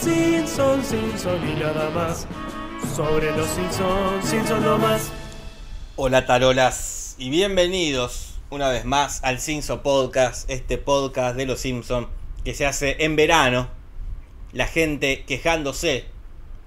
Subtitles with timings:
[0.00, 2.26] Simpson, Simpson y nada más.
[2.94, 5.10] Sobre los Simpson, Simpson no más.
[5.96, 12.08] Hola tarolas y bienvenidos una vez más al Simpson Podcast, este podcast de los Simpson
[12.44, 13.68] que se hace en verano.
[14.52, 16.04] La gente quejándose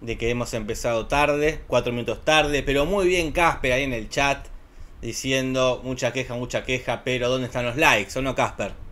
[0.01, 4.09] de que hemos empezado tarde, cuatro minutos tarde, pero muy bien Casper ahí en el
[4.09, 4.47] chat
[5.01, 8.17] diciendo mucha queja, mucha queja, pero ¿dónde están los likes?
[8.17, 8.88] ¿O no Casper?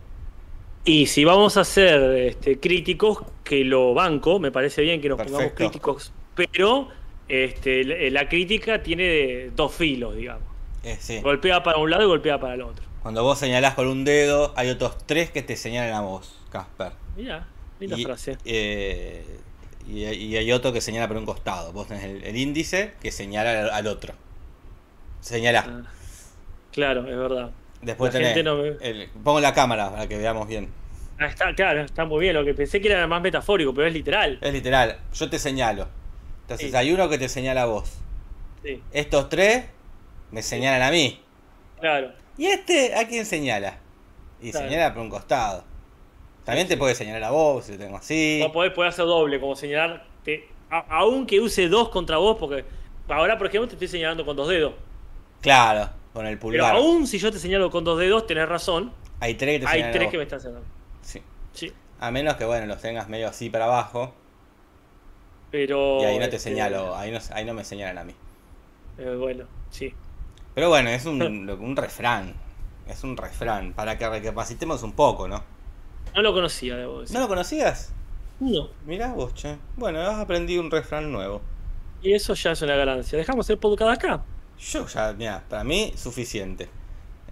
[0.84, 5.18] Y si vamos a ser este, críticos, que lo banco, me parece bien que nos
[5.20, 6.88] pongamos críticos, pero
[7.28, 10.44] este, la, la crítica tiene dos filos, digamos.
[10.82, 11.20] Eh, sí.
[11.20, 12.84] Golpea para un lado y golpea para el otro.
[13.02, 16.92] Cuando vos señalás con un dedo, hay otros tres que te señalan a vos, Casper.
[17.16, 17.46] Mira,
[17.80, 18.38] linda y, frase.
[18.44, 19.24] eh,
[19.86, 21.72] y, y hay otro que señala por un costado.
[21.72, 24.14] Vos tenés el, el índice que señala al, al otro.
[25.20, 25.64] Señalá.
[25.68, 25.82] Ah,
[26.72, 27.50] claro, es verdad.
[27.82, 28.34] Después la tenés.
[28.34, 28.76] gente no ve.
[28.80, 30.70] el- pongo la cámara para que veamos bien.
[31.18, 32.34] Ah, está, claro, está muy bien.
[32.34, 34.38] Lo que pensé que era más metafórico, pero es literal.
[34.40, 34.98] Es literal.
[35.12, 35.88] Yo te señalo.
[36.42, 36.76] Entonces Sí.
[36.76, 37.98] hay uno que te señala a vos.
[38.62, 39.64] Sí, Estos tres
[40.30, 41.20] me señalan a mí.
[41.80, 42.12] claro.
[42.36, 43.78] ¿Y este a quién señala?
[44.40, 44.68] Y Claro.
[44.68, 45.64] señala por un costado.
[46.44, 48.40] También te puede señalar a vos si lo tengo así.
[48.44, 50.06] O podés, podés hacer doble, como señalar.
[50.24, 52.64] que- a- aunque use dos contra vos, porque
[53.08, 54.74] ahora, por ejemplo, te estoy señalando con dos dedos.
[55.40, 56.76] Claro, con el Pero pulgar.
[56.76, 58.92] aún si yo te señalo con dos dedos, tenés razón.
[59.20, 60.10] Hay tres que te Hay tres vos.
[60.10, 60.68] que me están señalando.
[61.02, 61.22] Sí.
[61.52, 61.72] Sí.
[62.00, 64.14] A menos que bueno, los tengas medio así para abajo.
[65.50, 66.00] Pero.
[66.00, 68.14] Y ahí no te este, señalo, ahí no, ahí no me señalan a mí.
[68.98, 69.94] eh, bueno, sí.
[70.54, 72.34] Pero bueno, es un, un refrán.
[72.86, 73.72] Es un refrán.
[73.74, 75.42] Para que recapacitemos un poco, ¿no?
[76.14, 77.14] No lo conocía, debo decir.
[77.14, 77.92] ¿No lo conocías?
[78.40, 78.68] No.
[78.86, 79.56] Mirá vos, che.
[79.76, 81.40] Bueno, has aprendido un refrán nuevo.
[82.02, 83.18] Y eso ya es una ganancia.
[83.18, 84.24] Dejamos el podcast acá.
[84.58, 86.68] Yo ya, mira, para mí suficiente.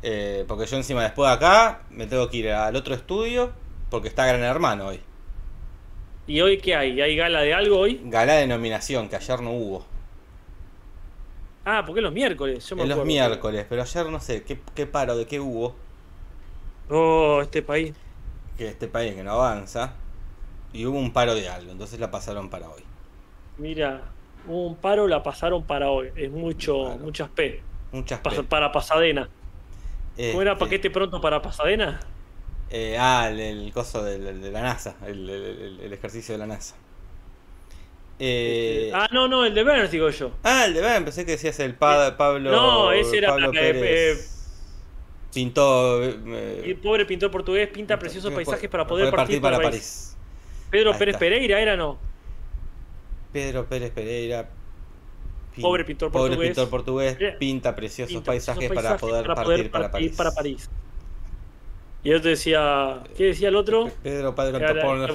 [0.03, 3.53] Eh, porque yo encima después de acá me tengo que ir al otro estudio
[3.91, 5.01] porque está Gran Hermano hoy.
[6.27, 7.01] ¿Y hoy qué hay?
[7.01, 8.01] ¿Hay gala de algo hoy?
[8.05, 9.87] Gala de nominación, que ayer no hubo.
[11.65, 12.69] Ah, porque es los miércoles.
[12.69, 15.75] Yo me En los miércoles, pero ayer no sé qué, qué paro de qué hubo.
[16.89, 17.95] Oh, este país.
[18.57, 19.95] Que este país que no avanza.
[20.73, 22.83] Y hubo un paro de algo, entonces la pasaron para hoy.
[23.59, 24.03] Mira,
[24.47, 26.11] hubo un paro, la pasaron para hoy.
[26.17, 27.63] Es mucho, muchas P.
[27.93, 28.43] Muchas Pas- P.
[28.45, 29.29] para Pasadena.
[30.17, 32.01] ¿Cómo era Este, paquete pronto para Pasadena?
[32.71, 36.47] eh, ah, el, el coso de, de- de la NASA, el, el- ejercicio de la
[36.47, 36.75] NASA.
[38.19, 40.31] Eh, ah, no, no, el de Burns, digo yo.
[40.43, 42.51] Ah, el de verdad, pensé que decías el pa- Pablo.
[42.51, 44.33] No, ese era, Pablo eh, Pérez.
[45.35, 46.03] Pintó.
[46.03, 50.17] eh, El pobre pintor portugués pinta preciosos eh, paisajes para poder partir, para, París.
[50.71, 51.19] Pedro Ahí Pérez está.
[51.21, 51.99] Pereira era, ¿no?
[53.37, 54.49] Pedro Pérez Pereira.
[55.55, 56.49] pin- Pobre pintor pobre portugués.
[56.49, 60.17] pintor portugués pinta preciosos Pinta paisajes, para poder partir para París.
[60.17, 60.71] para París.
[62.03, 63.91] Y el otro decía, ¿qué decía el otro?
[64.03, 65.07] Pedro Antopón.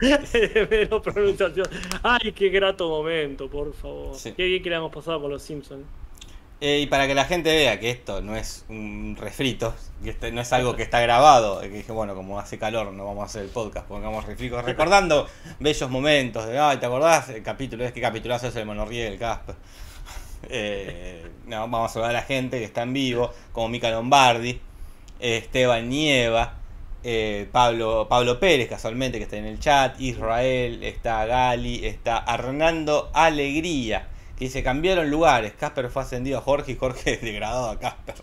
[0.70, 1.66] Pero pronunciación.
[2.02, 4.14] Ay, qué grato momento, por favor.
[4.14, 4.32] Sí.
[4.32, 5.84] Qué bien que le hemos pasado con los Simpsons.
[6.60, 10.32] Eh, y para que la gente vea que esto no es un refrito, que este
[10.32, 13.22] no es algo que está grabado, eh, que dije, bueno, como hace calor, no vamos
[13.22, 15.28] a hacer el podcast, pongamos refritos, recordando
[15.60, 17.28] bellos momentos de, ay, ¿te acordás?
[17.28, 19.54] El capítulo, es que capitulazo es el monorriel, Casper.
[20.50, 24.60] Eh, no, vamos a saludar a la gente que está en vivo, como Mica Lombardi,
[25.18, 26.54] Esteban Nieva,
[27.50, 34.06] Pablo, Pablo Pérez, casualmente, que está en el chat, Israel, está Gali, está Hernando Alegría,
[34.38, 38.14] que dice, cambiaron lugares, Casper fue ascendido a Jorge y Jorge degradado a Casper.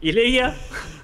[0.00, 0.56] Y leía,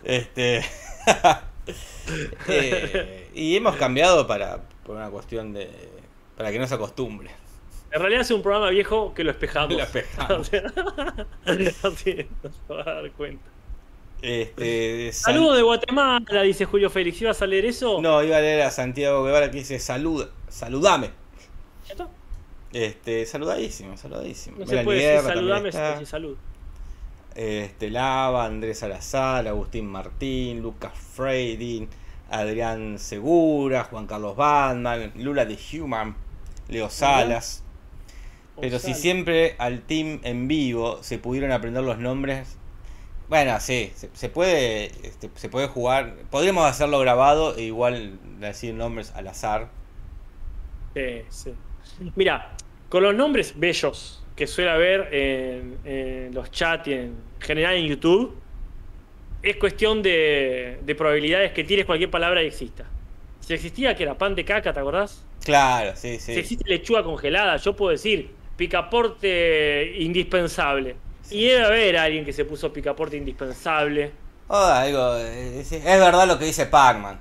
[0.05, 0.65] Este.
[2.49, 4.61] eh, y hemos cambiado para.
[4.85, 5.71] por una cuestión de.
[6.37, 7.31] para que no se acostumbre.
[7.93, 9.73] en realidad es un programa viejo que lo espejamos.
[9.77, 10.51] Lo espejamos.
[11.83, 12.29] No se
[12.71, 13.45] va a dar cuenta.
[14.23, 15.11] Este.
[15.13, 17.21] San- Saludos de Guatemala, dice Julio Félix.
[17.23, 18.01] ¿Ibas a leer eso?
[18.03, 21.11] No, iba a leer a Santiago Guevara que dice salud, saludame.
[21.87, 22.09] ¿Ya está?
[22.73, 24.59] Este, saludadísimo, saludadísimo.
[24.61, 26.37] No se puede decir saludame, se salud.
[27.35, 31.89] Este, Lava, Andrés Salazar, Agustín Martín, Lucas Freidin,
[32.31, 36.17] Adrián Segura, Juan Carlos Bandman, Lula de Human,
[36.69, 37.65] Leo Salas.
[38.61, 42.57] Pero si siempre al team en vivo se pudieron aprender los nombres.
[43.29, 46.17] Bueno, sí, se, se puede este, se puede jugar.
[46.31, 49.71] Podríamos hacerlo grabado e igual decir nombres al azar.
[50.95, 51.55] Sí, sí.
[52.17, 52.53] Mira,
[52.91, 57.87] con los nombres bellos que suele haber en, en los chats y en general en
[57.87, 58.43] YouTube,
[59.43, 62.93] es cuestión de, de probabilidades que tires cualquier palabra y exista.
[63.41, 65.27] Si existía que era pan de caca, ¿te acordás?
[65.45, 66.35] Claro, sí, sí.
[66.35, 70.97] Si existe lechuga congelada, yo puedo decir picaporte indispensable.
[71.31, 74.13] Y debe haber alguien que se puso picaporte indispensable.
[74.49, 77.21] Oh, algo, eh, es verdad lo que dice Pac-Man.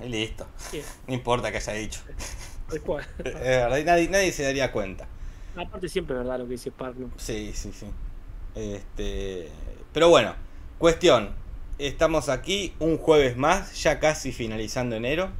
[0.00, 0.46] Y listo.
[0.56, 2.00] Sí, No importa que haya dicho.
[2.68, 3.06] Tal cual.
[3.24, 5.06] Es verdad, y nadie, nadie se daría cuenta.
[5.56, 7.10] Aparte siempre es verdad lo que dice Sparno.
[7.16, 7.86] Sí, sí, sí.
[8.54, 9.48] Este,
[9.92, 10.34] pero bueno,
[10.78, 11.42] cuestión.
[11.76, 15.30] Estamos aquí un jueves más, ya casi finalizando enero.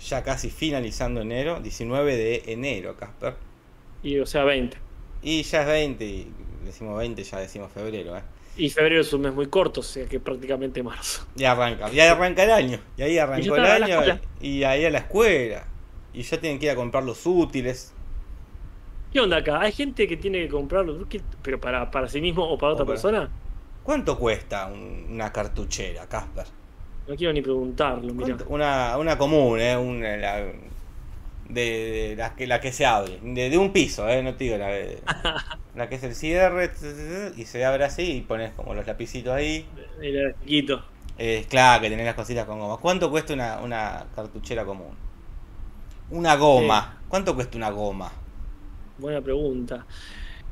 [0.00, 3.34] Ya casi finalizando enero, 19 de enero, Casper.
[4.02, 4.76] Y o sea, 20.
[5.22, 6.32] Y ya es 20, y
[6.64, 8.22] decimos 20, ya decimos febrero, ¿eh?
[8.56, 11.26] Y febrero es un mes muy corto, o sea que prácticamente marzo.
[11.34, 12.80] Ya arranca, ya arranca el año.
[12.96, 15.66] Y ahí Y arrancó el año y ahí a la escuela.
[16.14, 17.92] Y ya tienen que ir a comprar los útiles.
[19.10, 19.60] ¿Qué onda acá?
[19.60, 21.06] ¿Hay gente que tiene que comprarlo?
[21.08, 23.36] ¿Qué- ¿Pero para, para sí mismo o para otra persona?
[23.82, 26.46] ¿Cuánto cuesta un- una cartuchera, Casper?
[27.06, 28.36] No quiero ni preguntarlo, mira.
[28.36, 28.46] ¿Cuánto?
[28.48, 29.76] Una, una común, ¿eh?
[29.76, 30.52] Una, la-
[31.48, 31.62] de,
[32.10, 33.18] de la, que, la que se abre.
[33.22, 34.22] De, de un piso, ¿eh?
[34.22, 34.70] No te digo la,
[35.74, 36.72] la que es el cierre
[37.36, 39.66] y se abre así y pones como los lapicitos ahí.
[40.00, 40.82] Era chiquito.
[41.16, 42.78] Eh, claro, que tenés las cositas con goma.
[42.78, 44.98] ¿Cuánto cuesta una, una cartuchera común?
[46.12, 47.00] Una goma.
[47.08, 48.12] ¿Cuánto cuesta una goma?
[48.98, 49.86] Buena pregunta.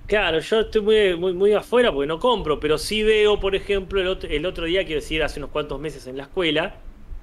[0.06, 4.00] Claro, yo estoy muy, muy, muy afuera porque no compro, pero sí veo, por ejemplo,
[4.00, 6.76] el otro, el otro día, quiero decir, hace unos cuantos meses en la escuela,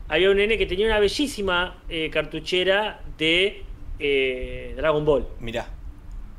[0.07, 3.63] había un nene que tenía una bellísima eh, cartuchera de
[3.97, 5.27] eh, Dragon Ball.
[5.39, 5.67] Mirá.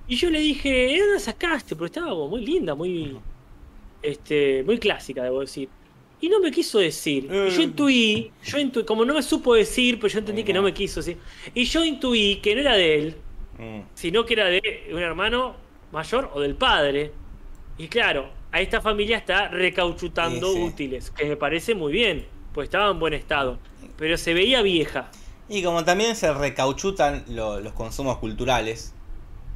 [0.06, 1.74] Y yo le dije, ¿de dónde sacaste?
[1.74, 3.18] Porque estaba muy linda, muy,
[4.02, 5.68] este, muy clásica, debo decir.
[6.20, 7.28] Y no me quiso decir.
[7.28, 7.62] Yo Eh.
[7.62, 11.00] intuí, yo intuí, como no me supo decir, pues yo entendí que no me quiso
[11.00, 11.16] decir.
[11.54, 13.16] Y yo intuí que no era de él,
[13.58, 13.80] Mm.
[13.94, 14.60] sino que era de
[14.92, 15.54] un hermano
[15.92, 17.12] mayor o del padre.
[17.78, 20.62] Y claro, a esta familia está recauchutando Sí, sí.
[20.64, 23.58] útiles, que me parece muy bien, pues estaba en buen estado.
[23.96, 25.10] Pero se veía vieja.
[25.48, 28.92] Y como también se recauchutan lo- los consumos culturales,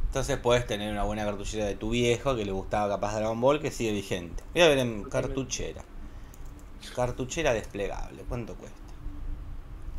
[0.07, 3.61] entonces puedes tener una buena cartuchera de tu viejo que le gustaba capaz Dragon Ball
[3.61, 4.43] que sigue vigente.
[4.55, 5.85] Voy a ver en cartuchera.
[6.91, 8.79] Cartuchera desplegable, ¿cuánto cuesta?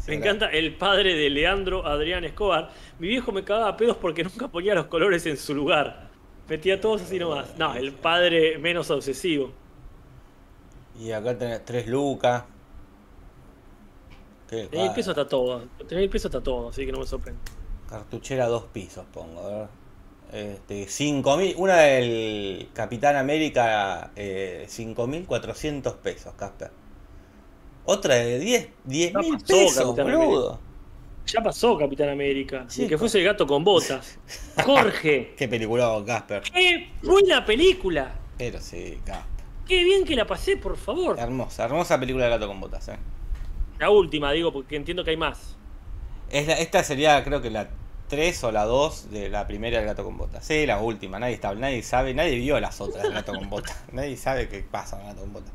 [0.08, 2.72] Me encanta el padre de Leandro Adrián Escobar.
[3.00, 6.10] Mi viejo me cagaba a pedos porque nunca ponía los colores en su lugar.
[6.50, 7.58] Metía todos así nomás.
[7.58, 9.54] No, el padre menos obsesivo.
[11.00, 12.44] Y acá tenés 3 lucas.
[14.50, 14.94] Qué Tener caro.
[14.96, 15.62] peso está todo.
[15.88, 17.40] Tener peso está todo, así que no me sorprende.
[17.90, 19.68] Cartuchera dos pisos, pongo, a ver.
[20.34, 26.72] Este, 5.000, una del Capitán América, eh, 5.400 pesos, Casper.
[27.86, 30.60] Otra de 10 10 Ya mil pesos, Capitán boludo.
[31.28, 32.66] Ya pasó Capitán América.
[32.68, 34.18] Sí, que fuese el gato con botas.
[34.66, 35.36] Jorge.
[35.38, 36.42] Qué película, Casper.
[36.42, 38.16] ¡Qué buena película!
[38.38, 39.46] Pero sí, Casper.
[39.68, 41.20] ¡Qué bien que la pasé, por favor!
[41.20, 42.98] Hermosa, hermosa película de gato con botas, eh.
[43.80, 45.58] La última, digo, porque entiendo que hay más.
[46.32, 47.70] Es la- esta sería, creo que la
[48.14, 50.46] 3 o la 2 de la primera del gato con botas.
[50.46, 53.78] Sí, la última, nadie está, nadie sabe, nadie vio las otras del gato con botas.
[53.92, 55.54] Nadie sabe qué pasa con el gato con botas.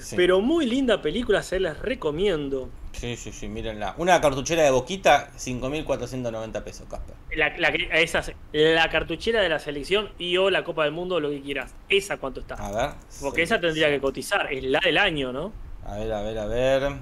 [0.00, 0.16] Sí.
[0.16, 2.70] Pero muy linda película, se las recomiendo.
[2.92, 3.94] Sí, sí, sí, mírenla.
[3.98, 7.16] Una cartuchera de boquita, 5.490 pesos, Casper.
[7.36, 11.30] La, la, esas- la cartuchera de la selección y o la Copa del Mundo, lo
[11.30, 11.76] que quieras.
[11.88, 12.54] ¿Esa cuánto está?
[12.56, 12.90] A ver.
[13.18, 13.92] Porque sí, esa tendría sí.
[13.92, 14.52] que cotizar.
[14.52, 15.52] Es la del año, ¿no?
[15.82, 16.92] A ver, a ver, a ver.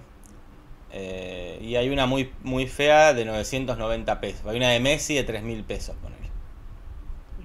[0.93, 4.47] Eh, y hay una muy, muy fea de 990 pesos.
[4.47, 6.31] Hay una de Messi de 3.000 pesos, ponele.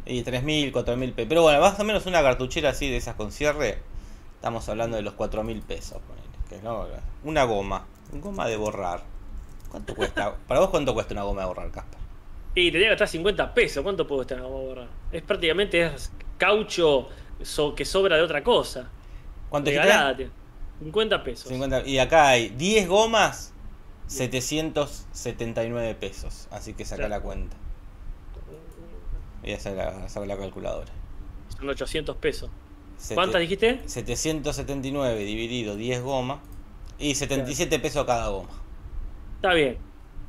[0.06, 1.30] Y 3.000, 4.000 pesos.
[1.30, 3.80] Pero bueno, más o menos una cartuchera así de esas con cierre.
[4.36, 6.00] Estamos hablando de los 4.000 pesos.
[6.50, 6.86] Que no,
[7.24, 7.86] una goma.
[8.12, 9.04] Goma de borrar.
[9.70, 10.38] ¿Cuánto cuesta?
[10.48, 12.00] Para vos, ¿cuánto cuesta una goma de borrar, Casper?
[12.56, 13.84] Y tendría que gastar 50 pesos.
[13.84, 14.42] ¿Cuánto puedo estar?
[14.42, 14.88] Vamos a borrar.
[15.12, 17.10] Es prácticamente es caucho
[17.42, 18.90] so- que sobra de otra cosa.
[19.50, 19.70] ¿Cuánto?
[19.70, 20.18] Regalada.
[20.80, 20.86] Tío.
[20.86, 21.48] 50 pesos.
[21.50, 21.88] 50.
[21.88, 23.54] Y acá hay 10 gomas,
[24.08, 26.48] 779 pesos.
[26.52, 27.10] Así que saca Claro.
[27.16, 27.58] la cuenta.
[29.44, 30.92] Y esa la, calculadora.
[31.58, 32.50] Son 800 pesos.
[33.14, 33.82] ¿Cuántas dijiste?
[33.86, 36.40] 779 dividido 10 gomas.
[37.00, 38.50] Y 77 pesos cada goma.
[39.36, 39.78] Está bien.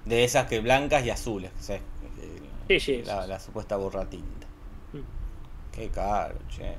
[0.04, 1.50] De esas que blancas y azules.
[1.58, 1.74] ¿sí?
[2.68, 3.02] Sí, sí.
[3.04, 4.46] La, la supuesta borra tinta.
[4.92, 5.72] Mm.
[5.72, 6.76] Qué caro, che.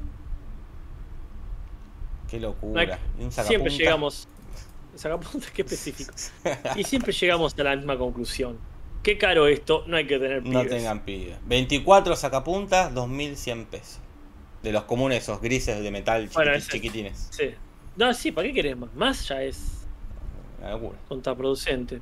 [2.30, 3.00] Qué No locura.
[3.20, 4.28] Un siempre llegamos.
[4.96, 6.14] Sacapuntas, qué específico.
[6.76, 8.58] Y siempre llegamos a la misma conclusión.
[9.04, 10.70] Qué caro esto, no hay que tener No pibes.
[10.76, 11.38] tengan pibes.
[11.46, 14.00] 24 sacapuntas, 2100 pesos.
[14.62, 17.30] De los comunes, esos grises de metal Bueno, chiquitines.
[17.32, 17.52] Sí.
[17.96, 18.94] No, sí, ¿para qué querés más?
[18.94, 19.86] Más ya es
[20.60, 20.98] Una locura.
[21.08, 22.02] contraproducente.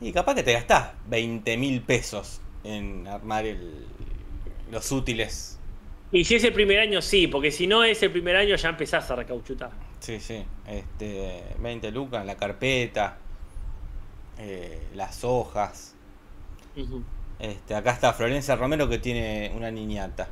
[0.00, 3.84] Y capaz que te gastás 20 mil pesos en armar el,
[4.70, 5.57] los útiles.
[6.10, 8.68] Y si es el primer año, sí, porque si no es el primer año ya
[8.70, 9.70] empezás a recauchutar.
[10.00, 10.44] Sí, sí.
[10.66, 13.18] Este, 20 lucas, la carpeta,
[14.38, 15.94] eh, las hojas.
[17.40, 20.28] Este, acá está Florencia Romero que tiene una niñata.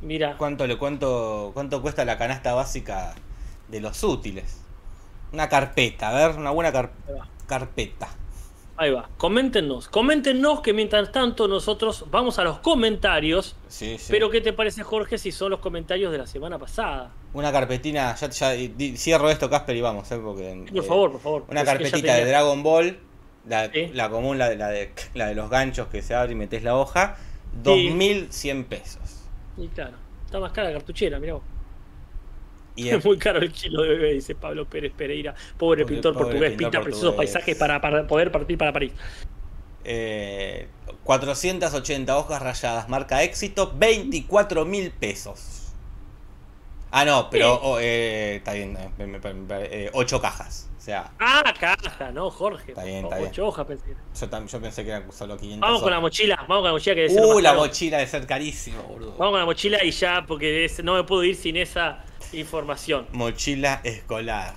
[0.00, 3.14] Mira, ¿Cuánto le cuánto cuánto cuesta la canasta básica
[3.68, 4.64] de los útiles?
[5.32, 6.92] Una carpeta, a ver, una buena car-
[7.46, 8.17] carpeta.
[8.80, 9.08] Ahí va.
[9.18, 9.88] Coméntenos.
[9.88, 13.56] Coméntenos que mientras tanto nosotros vamos a los comentarios.
[13.66, 14.06] Sí, sí.
[14.08, 17.10] Pero ¿qué te parece, Jorge, si son los comentarios de la semana pasada?
[17.34, 20.18] Una carpetina, ya, ya di- cierro esto, Casper, y vamos, ¿eh?
[20.22, 21.44] Porque, Por eh, favor, por favor.
[21.48, 22.98] Una carpetita de Dragon Ball,
[23.48, 23.90] la, Sí.
[23.94, 26.62] la común, la de, la, de, la de los ganchos que se abre y metes
[26.62, 27.16] la hoja,
[27.64, 29.00] 2100 pesos.
[29.56, 31.42] Y claro, está más cara la cartuchera, mirá vos.
[32.78, 35.34] Y Es muy caro el kilo de bebé, dice Pablo Pérez Pereira.
[35.56, 38.92] Pobre, Pobre- pintor pobre portugués, pintor pinta preciosos paisajes para, para poder partir para París.
[39.84, 40.68] eh,
[41.04, 45.72] 480 hojas rayadas, marca éxito, 24 mil pesos.
[46.90, 50.70] Ah, no, pero oh, eh, está bien, eh, me- me- me- 8 cajas.
[50.78, 52.70] O sea, Ah, caja, ¿no, Jorge?
[52.72, 53.32] Está bien, está bien.
[53.40, 53.94] hojas pensé.
[54.50, 57.00] yo, pensé que eran solo 500 Vamos con la mochila, vamos con la mochila que
[57.02, 57.60] debe ser Uh, la caro.
[57.60, 59.10] mochila de ser carísimo, boludo.
[59.18, 62.04] Vamos con la mochila y ya, porque no me puedo ir sin esa
[62.34, 63.06] información.
[63.12, 64.54] Mochila escolar.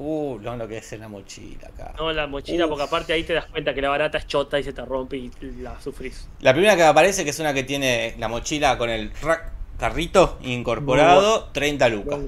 [0.00, 1.92] Uh, no, lo que es la mochila acá.
[1.98, 2.70] No, la mochila, Uf.
[2.70, 5.16] porque aparte ahí te das cuenta que la barata es chota y se te rompe
[5.16, 6.28] y la sufrís.
[6.40, 10.38] La primera que aparece que es una que tiene la mochila con el rack- carrito
[10.42, 12.20] incorporado, 30 lucas.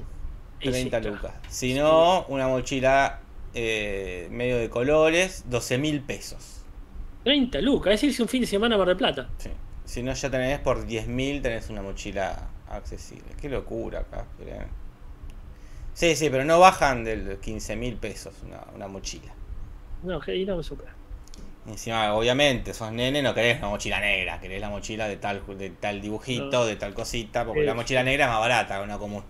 [0.59, 1.15] Y sí, 30 claro.
[1.15, 1.33] lucas.
[1.47, 3.21] Si no, una mochila
[3.53, 6.63] eh, medio de colores, 12 mil pesos.
[7.23, 9.29] 30 lucas, es irse un fin de semana a Mar del Plata.
[9.37, 9.49] Sí.
[9.85, 13.33] Si no, ya tenés por 10 mil, tenés una mochila accesible.
[13.39, 14.25] Qué locura acá.
[14.37, 14.80] pero-
[15.93, 19.33] Sí, sí, pero no bajan del 15 mil pesos una, una mochila.
[20.03, 20.93] No, que- y no me supera.
[21.67, 25.69] Encima, obviamente, sos nene, no querés una mochila negra, querés la mochila de tal, de
[25.69, 26.65] tal dibujito, No.
[26.65, 27.65] de tal cosita, porque Sí.
[27.67, 29.23] la mochila negra es más barata que una común.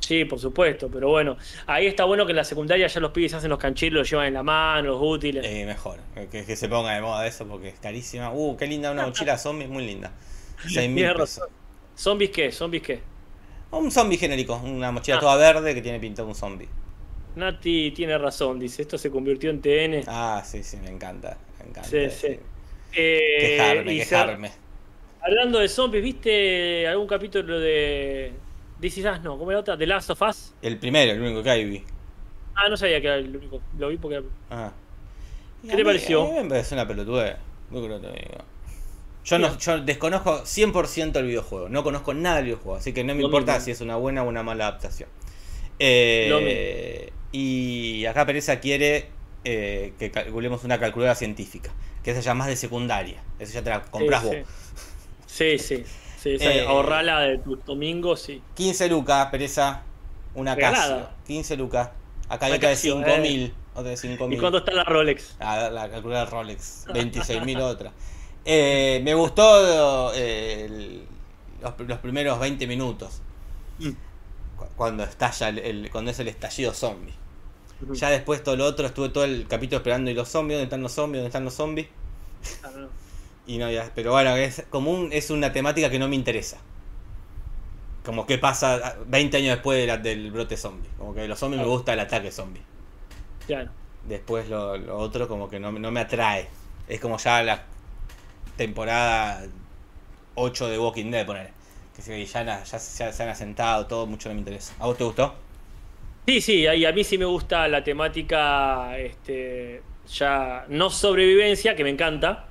[0.00, 3.34] Sí, por supuesto, pero bueno, ahí está bueno que en la secundaria ya los pibes
[3.34, 5.44] hacen los canchitos, los llevan en la mano, los útiles.
[5.46, 5.98] Eh, mejor,
[6.30, 8.32] que, que se ponga de moda eso porque es carísima.
[8.32, 10.12] Uh, qué linda una mochila zombie, muy linda.
[10.66, 11.38] 6 mil Tienes pesos.
[11.40, 11.48] razón.
[11.94, 12.50] ¿Zombies qué?
[12.50, 13.02] ¿Zombies qué?
[13.72, 15.20] Un zombie genérico, una mochila Ah.
[15.20, 16.68] toda verde que tiene pintado un zombie.
[17.36, 20.02] Nati tiene razón, dice, esto se convirtió en TN.
[20.08, 21.38] Ah, sí, sí, me encanta.
[21.60, 21.88] Me encanta.
[21.88, 22.38] Sí, sí.
[22.92, 24.50] Eh, Quejarme, quejarme.
[25.22, 28.32] hablando de zombies, ¿viste algún capítulo de
[28.80, 29.20] This Is Us?
[29.22, 29.78] No, ¿cómo era otra?
[29.78, 30.52] The Last of Us.
[30.60, 31.84] El primero, el único que hay vi.
[32.56, 33.60] Ah, no sabía que era el único.
[33.78, 34.26] Lo vi porque era...
[34.50, 34.72] Ah.
[35.62, 36.22] ¿Qué te mí- pareció?
[36.24, 37.36] A mí me parece una pelotudez.
[37.70, 38.38] Muy creo que te digo.
[39.30, 41.68] Yo, no, yo desconozco 100% el videojuego.
[41.68, 42.76] No conozco nada del videojuego.
[42.78, 43.64] Así que no me Lo importa mismo.
[43.64, 45.08] si es una buena o una mala adaptación.
[45.78, 49.08] Eh, y acá Pereza quiere
[49.44, 51.70] eh, que calculemos una calculadora científica.
[52.02, 53.22] Que esa ya más de secundaria.
[53.38, 54.36] Esa ya te la compras sí, vos.
[55.26, 55.84] Sí, sí.
[56.18, 58.42] sí, esa- Eh, ahorrala de tu domingo, sí.
[58.54, 59.82] 15 lucas, Pereza.
[60.34, 60.56] Una.
[60.56, 61.08] Casio.
[61.26, 61.90] 15 lucas.
[62.28, 63.54] Acá hay otra de Casio, 5000.
[63.74, 64.40] Otra de ¿Y 5000.
[64.40, 65.36] cuánto está la Rolex?
[65.40, 67.92] Ah, la calculadora Rolex, 26.000 otra.
[68.44, 71.08] Eh, me gustó eh, el-
[71.62, 73.20] los, los primeros 20 minutos.
[73.78, 73.90] Mm.
[74.56, 77.14] cu- Cuando estalla el, el- cuando es el estallido zombie.
[77.92, 80.82] Ya después todo lo otro, estuve todo el capítulo esperando y los zombies, ¿dónde están
[80.82, 81.20] los zombies?
[81.20, 81.88] ¿Dónde están los zombies?
[82.62, 82.88] Ah, no.
[83.46, 86.58] Y no, ya, pero bueno, es como un- es una temática que no me interesa.
[88.04, 90.88] Como que pasa 20 años después de la- del brote zombie.
[90.98, 92.62] Como que los zombies me gusta el ataque zombie.
[93.46, 93.70] Claro.
[94.06, 96.48] Después lo, lo otro como que no, no me atrae.
[96.88, 97.64] Es como ya la
[98.56, 99.46] temporada
[100.34, 101.54] 8 de Walking Dead, poner.
[101.94, 104.74] Que se- ya, na- ya, se- han asentado, todo mucho no me interesa.
[104.78, 105.34] ¿A vos te gustó?
[106.26, 111.82] Sí, sí, y a mí sí me gusta la temática, este, ya no sobrevivencia, que
[111.82, 112.46] me encanta.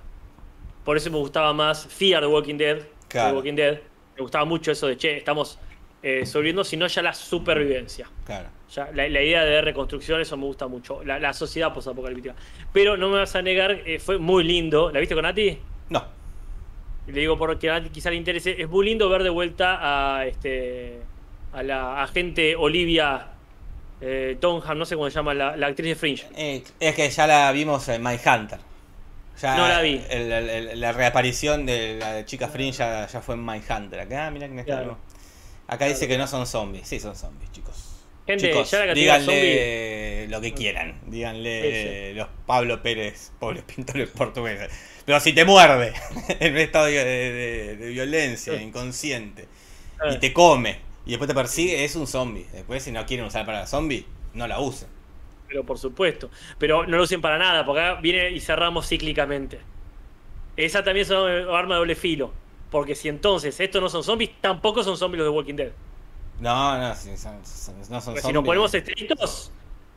[0.84, 2.79] Por eso me gustaba más Fear the Walking Dead.
[2.79, 3.38] The Claro.
[3.38, 3.79] Walking Dead.
[4.15, 5.60] Me gustaba mucho eso de, che, estamos
[6.01, 8.12] eh, sobreviviendo, sino ya la supervivencia.
[8.24, 8.50] Claro.
[8.70, 11.03] Ya, la, la idea de reconstrucción, eso me gusta mucho.
[11.03, 12.36] La, la sociedad posapocalíptica.
[12.74, 14.91] Pero no me vas a negar, eh, fue muy lindo.
[14.91, 15.58] ¿La viste con Nati?
[17.09, 18.61] Y le digo porque a Nati quizá le interese.
[18.61, 19.79] Es muy lindo ver de vuelta
[20.19, 20.99] a este
[21.51, 23.27] a la agente Olivia
[24.01, 26.27] eh, Tonham, no sé cómo se llama, la, la actriz de Fringe.
[26.35, 28.59] Eh, es que ya la vimos en Mindhunter.
[29.41, 30.01] Ya No la vi.
[30.09, 34.01] el- el- el- la reaparición de la chica Fringe ya, ya fue en Mindhunter.
[34.01, 34.97] Acá, ah, mira que Claro.
[35.67, 36.87] Acá dice que no son zombies.
[36.87, 37.88] Sí, son zombies, chicos.
[38.29, 41.00] Gente, Chicos, ya la categoría díganle lo que quieran.
[41.07, 44.69] Díganle Sí, los Pablo Pérez, pobres pintores portugueses.
[45.05, 45.93] Pero si te muerde
[46.39, 48.63] en un estado de, de- de violencia Sí.
[48.63, 49.48] inconsciente
[50.12, 52.45] y te come y después te persigue, es un zombie.
[52.53, 54.88] Después, si no quieren usar para zombie, no la usen.
[55.48, 56.29] Pero por supuesto.
[56.59, 59.59] Pero no lo usen para nada, porque acá viene y cerramos cíclicamente.
[60.57, 62.31] Esa también es una arma de doble filo.
[62.69, 65.71] Porque si entonces estos no son zombies, tampoco son zombies los de Walking Dead.
[66.39, 68.25] No, no, si son, son- no son zombies.
[68.25, 69.51] si nos ponemos estrictos,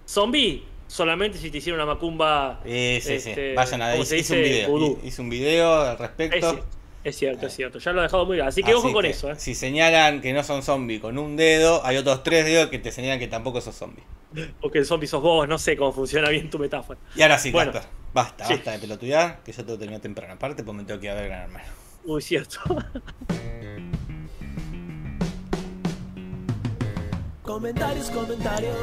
[0.06, 2.60] zombie solamente si te hicieron una macumba.
[2.64, 3.54] Sí, sí, este, sí.
[3.54, 4.98] Vayan a ¿cómo hice, hice un video.
[5.04, 6.64] Hice un video al Es, respecto.
[7.04, 7.78] es cierto, es cierto.
[7.78, 8.48] Ya lo he dejado muy claro.
[8.48, 9.34] Así que ojo Así con que, eso, ¿eh?
[9.38, 12.92] Si señalan que no son zombies con un dedo, hay otros tres dedos que te
[12.92, 14.02] señalan que tampoco sos zombie.
[14.60, 16.98] Porque el zombie sos vos, no sé cómo funciona bien tu metáfora.
[17.14, 17.72] Y ahora sí, Bueno.
[18.14, 18.52] Basta, Sí.
[18.54, 20.34] basta de pelotudear, que yo tengo que terminar temprano.
[20.34, 21.64] Aparte, pues me tengo que ir a ver Gran Hermano.
[22.04, 22.58] Uy, cierto.
[27.42, 28.76] Comentarios, comentarios.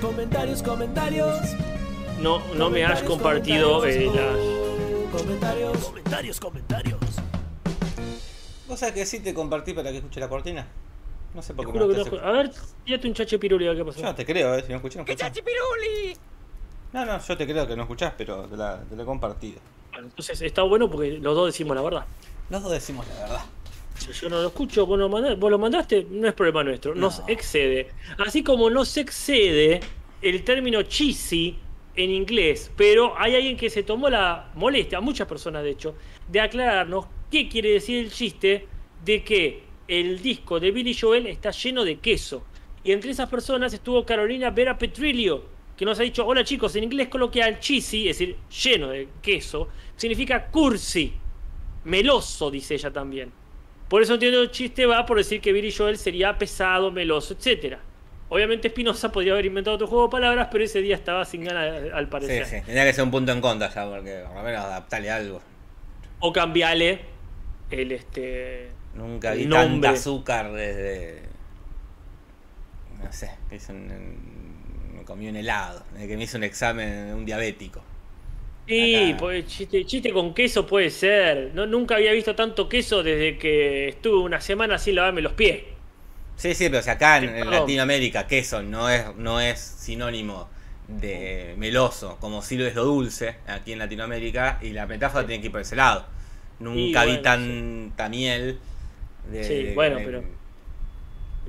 [0.00, 1.36] Comentarios, comentarios.
[2.20, 5.20] No, no me has Comentarios, compartido eh, las.
[5.20, 7.00] Comentarios, comentarios, comentarios.
[8.68, 10.68] ¿Vos sabés que sí te compartí para que escuche la cortina?
[11.34, 12.18] No sé por qué me que no.
[12.22, 12.52] A ver,
[12.84, 13.98] tírate un chache piruli, a ver qué pasó.
[13.98, 14.62] Yo no te creo, eh.
[14.62, 15.32] Si no escuché, no escuchás.
[16.92, 19.58] No, no, yo te creo que no escuchás, pero te, la, te lo he compartido.
[19.90, 22.04] Bueno, entonces está bueno porque los dos decimos la verdad.
[22.50, 23.44] Los dos decimos la verdad.
[24.20, 26.94] Yo no lo escucho, vos lo, mandá- vos lo mandaste, no es problema nuestro.
[26.94, 27.24] Nos No.
[27.28, 27.88] excede.
[28.18, 29.80] Así como nos excede
[30.20, 31.56] el término cheesy
[31.94, 35.94] en inglés, pero hay alguien que se tomó la molestia, muchas personas de hecho,
[36.28, 38.66] de aclararnos qué quiere decir el chiste
[39.04, 42.44] de que el disco de Billy Joel está lleno de queso.
[42.84, 45.44] Y entre esas personas estuvo Carolina Vera Petrillo,
[45.76, 49.68] que nos ha dicho, hola chicos, en inglés coloquial cheesy, es decir, lleno de queso,
[49.96, 51.12] significa cursi,
[51.84, 53.32] meloso, dice ella también.
[53.92, 57.76] Por eso entiendo el chiste va por decir que Billy Joel sería pesado, meloso, etc.
[58.30, 61.92] Obviamente Spinoza podría haber inventado otro juego de palabras, pero ese día estaba sin ganas
[61.92, 62.46] al Sí, parecer.
[62.46, 62.56] sí.
[62.64, 65.42] Tendría que ser un punto en contra ya, porque por lo menos adaptarle algo.
[66.20, 67.00] O cambiarle
[67.70, 68.70] el este.
[68.94, 69.88] Nunca vi nombre.
[69.88, 71.20] tanta azúcar desde.
[73.02, 77.14] No sé, que hice un- me comí un helado, que me hice un examen de
[77.14, 77.82] un diabético.
[78.72, 81.50] Sí, pues, chiste, chiste con queso puede ser.
[81.54, 85.62] No, nunca había visto tanto queso desde que estuve una semana sin lavarme los pies.
[86.36, 87.48] Sí, sí, pero si acá en.
[87.50, 90.48] Latinoamérica queso no es, no es sinónimo
[90.88, 95.40] de meloso, como sí lo es lo dulce aquí en Latinoamérica, y la metáfora tiene
[95.40, 96.06] que ir por ese lado.
[96.58, 98.58] Nunca vi bueno, tanta miel.
[99.30, 100.24] De, Sí, de- bueno, de- pero-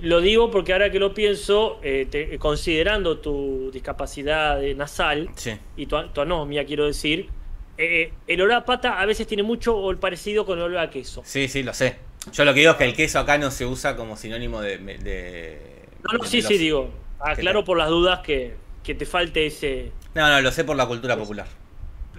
[0.01, 5.51] Lo digo porque ahora que lo pienso, eh, te- considerando tu discapacidad eh, nasal Sí.
[5.77, 7.29] y tu, tu anomia, quiero decir,
[7.77, 10.79] eh, el olor a pata a veces tiene mucho o el parecido con el olor
[10.79, 11.21] a queso.
[11.25, 11.95] sí, sí, lo sé.
[12.31, 14.77] Yo lo que digo es que el queso acá no se usa como sinónimo de.
[14.77, 15.59] de
[16.03, 16.89] No, no, de sí, sí, digo.
[17.19, 19.91] Aclaro por las dudas que, que te falte ese.
[20.15, 21.47] No, no, lo sé por la cultura popular.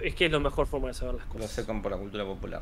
[0.01, 1.51] Es que es la mejor forma de saber las Lo cosas.
[1.51, 2.61] sé como por la cultura popular.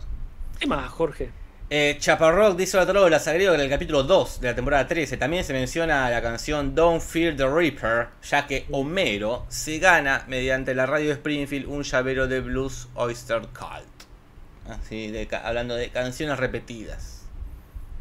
[0.59, 1.31] ¿Qué más, Jorge?
[1.75, 4.85] Eh, Chaparrock dice la trola, se agrega que en el capítulo 2 de la temporada
[4.87, 10.23] 13 también se menciona la canción Don't Fear the Reaper, ya que Homero se gana
[10.27, 14.69] mediante la radio de Springfield un llavero de Blues Oyster Cult.
[14.69, 17.25] Así, de, hablando de canciones repetidas.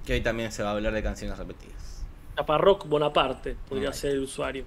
[0.04, 2.04] Que hoy también se va a hablar de canciones repetidas.
[2.36, 3.98] Chaparroc Bonaparte podría Right.
[3.98, 4.66] ser el usuario.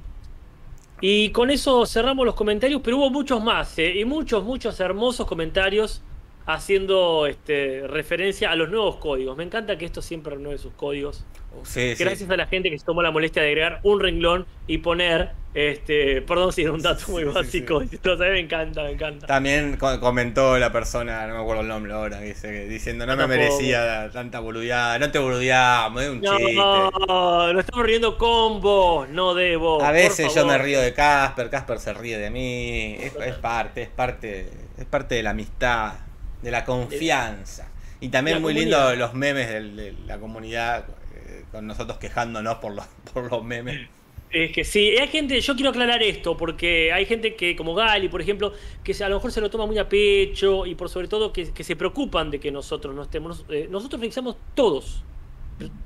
[0.99, 3.99] Y con eso cerramos los comentarios, pero hubo muchos más, ¿eh?
[3.99, 6.01] y muchos, muchos hermosos comentarios
[6.45, 9.37] haciendo este, referencia a los nuevos códigos.
[9.37, 11.27] Me encanta que esto siempre renueve sus códigos.
[11.63, 11.95] Sí, sí.
[11.97, 15.37] Gracias a la gente que se tomó la molestia de agregar un renglón y poner,
[15.53, 19.27] este, perdón si era un dato muy Sí, básico, sabés, me encanta, me encanta.
[19.27, 23.17] También co- comentó la persona, no me acuerdo el nombre ahora, dice, diciendo no Yo
[23.17, 26.93] me merecía tanta boludeada, no te boludeamos, es un No, chiste.
[27.07, 29.83] no, nos estamos riendo con vos, no de vos.
[29.83, 33.81] A veces yo me río de Casper, Casper se ríe de mí, es, es parte,
[33.83, 36.04] es parte, es parte de la amistad,
[36.41, 37.69] de la confianza.
[37.99, 38.89] Y también muy comunidad.
[38.89, 43.87] lindo los memes de, la comunidad, eh, con nosotros quejándonos por los, por los memes.
[44.31, 48.09] Es que sí, hay gente, yo quiero aclarar esto, porque hay gente que, como Gali,
[48.09, 48.51] por ejemplo,
[48.83, 51.53] que a lo mejor se lo toma muy a pecho y por sobre todo que,
[51.53, 53.45] que se preocupan de que nosotros no estemos.
[53.49, 55.03] eh, nosotros revisamos todos,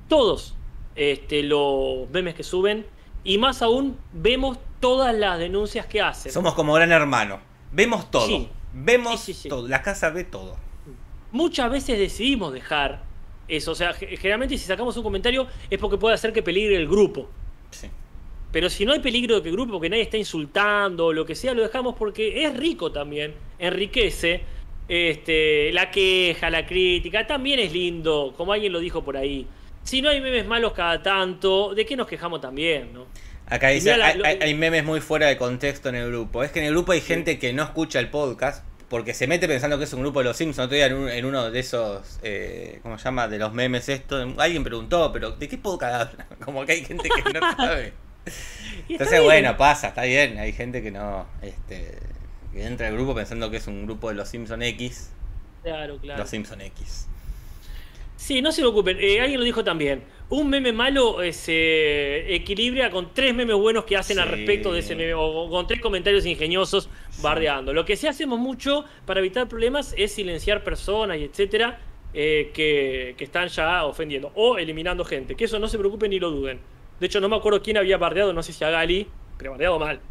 [0.08, 0.56] todos
[0.96, 2.86] este, los memes que suben
[3.24, 6.32] y más aún vemos todas las denuncias que hacen.
[6.32, 7.40] Somos como gran hermano,
[7.72, 8.50] vemos todo, Sí.
[8.74, 9.50] Vemos Sí, sí, sí.
[9.50, 10.56] todo, la casa ve todo.
[11.32, 13.04] Muchas veces decidimos dejar
[13.48, 16.76] eso, o sea, ge- generalmente si sacamos un comentario es porque puede hacer que peligre
[16.76, 17.30] el grupo.
[17.72, 17.88] Sí.
[18.52, 21.24] Pero si no hay peligro de que el grupo, porque nadie está insultando o lo
[21.26, 24.42] que sea, lo dejamos porque es rico también, enriquece.
[24.88, 29.46] Este, la queja, la crítica, también es lindo, como alguien lo dijo por ahí.
[29.84, 33.06] Si no hay memes malos cada tanto, ¿de qué nos quejamos también, no?
[33.50, 36.44] Acá dice, la- hay, hay- memes muy fuera de contexto en el grupo.
[36.44, 39.48] Es que en el grupo hay gente que no escucha el podcast porque se mete
[39.48, 40.66] pensando que es un grupo de los Simpsons.
[40.66, 43.28] Otro día en, un- en uno de esos, eh, ¿cómo se llama?
[43.28, 46.28] De los memes esto, alguien preguntó, pero ¿de qué podcast hablan?
[46.44, 47.94] Como que hay gente que no sabe.
[48.88, 50.38] Entonces, bueno, pasa, está bien.
[50.40, 51.98] Hay gente que no, este,
[52.54, 55.10] que entra al grupo pensando que es un grupo de los Simpson X.
[55.64, 56.20] Claro, claro.
[56.22, 57.08] Los Simpson X.
[58.20, 58.98] Sí, no se preocupen.
[59.00, 60.04] Eh, alguien lo dijo también.
[60.28, 64.82] Un meme malo eh, se equilibra con tres memes buenos que hacen al respecto de
[64.82, 66.90] ese meme, o con tres comentarios ingeniosos
[67.22, 67.74] bardeando.
[67.74, 71.80] Lo que sí hacemos mucho para evitar problemas es silenciar personas y etcétera
[72.14, 75.36] eh, que, que están ya ofendiendo o eliminando gente.
[75.36, 76.60] Que eso no se preocupen ni lo duden.
[77.00, 79.80] De hecho, no me acuerdo quién había bardeado, no sé si a Gali, pero bardeado
[79.80, 80.02] mal.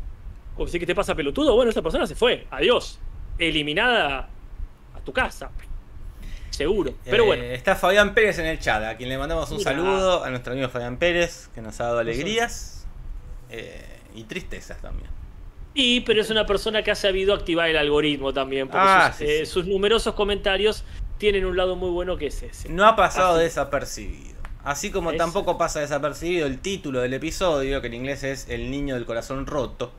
[0.56, 2.98] O decir que te pasa pelotudo, bueno, esa persona se fue, adiós.
[3.38, 4.30] Eliminada
[4.94, 5.52] a tu casa.
[6.58, 6.92] Seguro.
[7.04, 9.70] Pero Eh, bueno, Está Fabián Pérez en el chat, a quien le mandamos un Mira.
[9.70, 12.84] saludo, a nuestro amigo Fabián Pérez, que nos ha dado alegrías
[13.50, 15.08] eh, y tristezas también.
[15.74, 19.18] y pero es una persona que ha sabido activar el algoritmo también, porque Ah, sus,
[19.18, 19.46] sí, eh, sí.
[19.46, 20.82] sus numerosos comentarios
[21.18, 22.68] tienen un lado muy bueno que es ese.
[22.68, 23.44] No ha pasado Así.
[23.44, 24.36] desapercibido.
[24.64, 28.96] Así como tampoco pasa desapercibido el título del episodio, que en inglés es El niño
[28.96, 29.92] del corazón roto.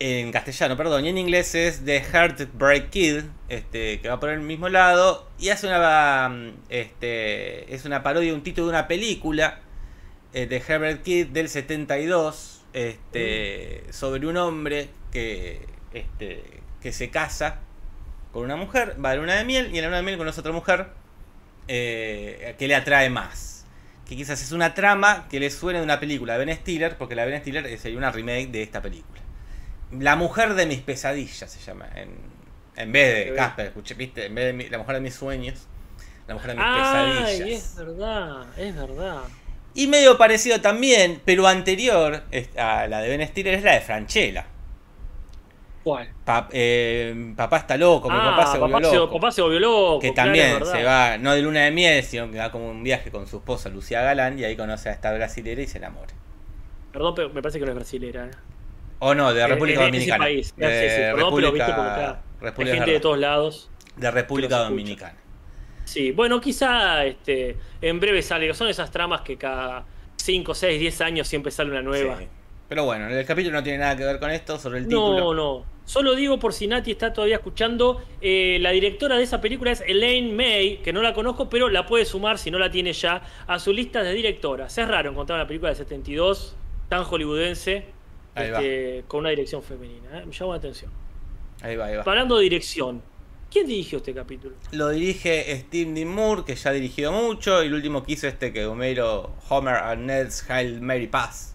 [0.00, 4.40] En castellano, perdón, y en inglés es The Heartbreak Kid, este, que va por el
[4.40, 9.60] mismo lado, y hace una mm, este, es una parodia un título de una película
[10.32, 16.42] eh, de Herbert Kid del 72, este, sobre un hombre que, este,
[16.82, 17.60] que se casa
[18.32, 20.18] con una mujer, va a la luna de miel, y en la luna de miel
[20.18, 20.88] conoce a otra mujer
[21.68, 23.64] eh, que le atrae más.
[24.08, 27.14] Que quizás es una trama que le suene de una película de Ben Stiller, porque
[27.14, 29.23] la Ben Stiller es una remake de esta película.
[30.00, 31.88] La mujer de mis pesadillas se llama.
[31.94, 32.10] En,
[32.76, 33.34] en vez de.
[33.34, 35.66] Casper, escuché, viste, en vez de mi- la mujer de mis sueños,
[36.26, 37.58] la mujer de mis Ay, pesadillas.
[37.60, 39.20] es verdad, es verdad.
[39.74, 42.22] Y medio parecido también, pero anterior
[42.56, 44.46] a la de Ben Stiller, es la de Franchella.
[45.82, 46.08] ¿Cuál?
[46.24, 49.14] Pa- eh, papá está loco, mi Ah, papá se volvió se, loco.
[49.14, 49.98] papá se volvió loco.
[49.98, 52.82] que claro, también se va, no de luna de miel, sino que va como un
[52.82, 56.14] viaje con su esposa Lucía Galán y ahí conoce a esta brasilera y se enamora.
[56.90, 58.30] Perdón, pero me parece que no es brasilera.
[58.98, 60.24] O no, de República eh, Dominicana.
[60.28, 60.54] Ese país.
[60.56, 61.72] De Sí, sí, perdón, pero viste.
[62.40, 63.70] República, Hay gente de todos lados.
[63.96, 64.58] de República.
[64.58, 65.16] Dominicana.
[65.84, 68.52] Sí, bueno, quizá este, en breve sale.
[68.54, 69.84] Son esas tramas que cada
[70.16, 72.18] 5, 6, 10 años siempre sale una nueva.
[72.18, 72.26] Sí.
[72.68, 75.34] Pero bueno, el capítulo no tiene nada que ver con esto, sobre el No, título.
[75.34, 75.66] no.
[75.84, 78.02] Solo digo por si Nati está todavía escuchando.
[78.22, 81.84] eh, la directora de esa película es Elaine May, que no la conozco, pero la
[81.84, 84.76] puede sumar, si no la tiene ya, a su lista de directoras.
[84.78, 86.56] Es raro encontrar una película de 72
[86.88, 87.84] tan hollywoodense
[88.34, 88.60] Ahí va.
[88.60, 90.20] este, con una dirección femenina.
[90.20, 90.26] ¿eh?
[90.26, 90.90] Me llama la atención.
[91.62, 92.02] Ahí va, ahí va.
[92.02, 93.02] Hablando de dirección,
[93.50, 94.56] ¿quién dirigió este capítulo?
[94.72, 98.26] Lo dirige Steve Dean Moore, que ya ha dirigido mucho, y el último que hizo
[98.26, 101.54] este que Homero, Homer and Ned's Hail Mary Pass.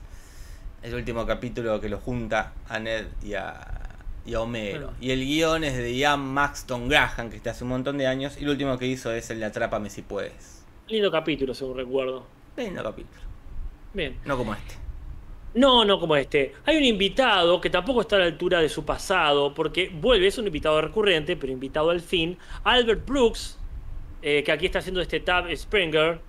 [0.82, 4.80] El último capítulo que lo junta a Ned y a, y a Homero.
[4.80, 4.98] Bueno.
[5.02, 8.38] Y el guion es de Ian Maxton Graham, que está hace un montón de años,
[8.40, 10.64] y el último que hizo es el de Atrápame si puedes.
[10.88, 12.26] Lindo capítulo, según recuerdo.
[12.56, 13.22] Lindo capítulo.
[13.94, 14.18] Bien.
[14.24, 14.76] No como este.
[15.54, 16.54] No, no como este.
[16.66, 20.38] Hay un invitado que tampoco está a la altura de su pasado, porque vuelve, es
[20.38, 22.38] un invitado recurrente, pero invitado al fin.
[22.64, 23.58] Albert Brooks,
[24.22, 26.20] eh, que aquí está haciendo este Tab Springer,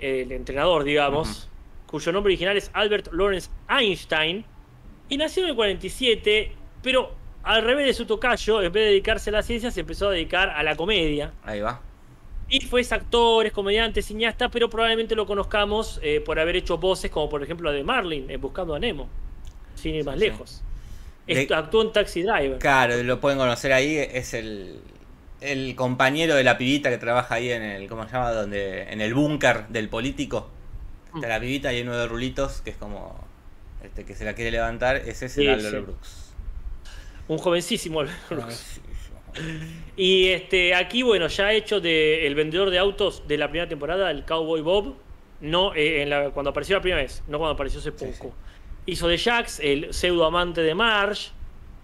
[0.00, 1.48] el entrenador, digamos,
[1.86, 4.44] cuyo nombre original es Albert Lawrence Einstein,
[5.08, 7.12] y nació en el 47, pero
[7.44, 10.12] al revés de su tocayo, en vez de dedicarse a la ciencia, se empezó a
[10.12, 11.32] dedicar a la comedia.
[11.44, 11.82] Ahí va.
[12.48, 17.10] Y fue actor, es comediante, cineasta, pero probablemente lo conozcamos eh, por haber hecho voces
[17.10, 19.08] como por ejemplo la de Marlin en Buscando a Nemo,
[19.74, 20.20] sin ir más Sí.
[20.20, 20.62] lejos.
[21.26, 22.58] De- Esto- Actuó en Taxi Driver.
[22.58, 24.78] Claro, lo pueden conocer ahí, es el,
[25.40, 28.30] el compañero de la pibita que trabaja ahí en el, ¿cómo se llama?
[28.32, 30.50] Donde, en el búnker del político.
[31.14, 31.30] Está Mm.
[31.30, 33.24] la pibita y hay uno de rulitos que es como,
[33.82, 35.80] este que se la quiere levantar, ese es Sí, el Albert sí.
[35.80, 36.34] Brooks.
[37.28, 38.80] Un jovencísimo Albert Brooks.
[39.96, 43.68] Y este, aquí, bueno, ya ha hecho de el vendedor de autos de la primera
[43.68, 44.94] temporada, el Cowboy Bob,
[45.40, 48.34] no eh, en la- cuando apareció la primera vez, no cuando apareció hace Sí, poco.
[48.86, 51.30] Hizo de Jax, el pseudo amante de Marge,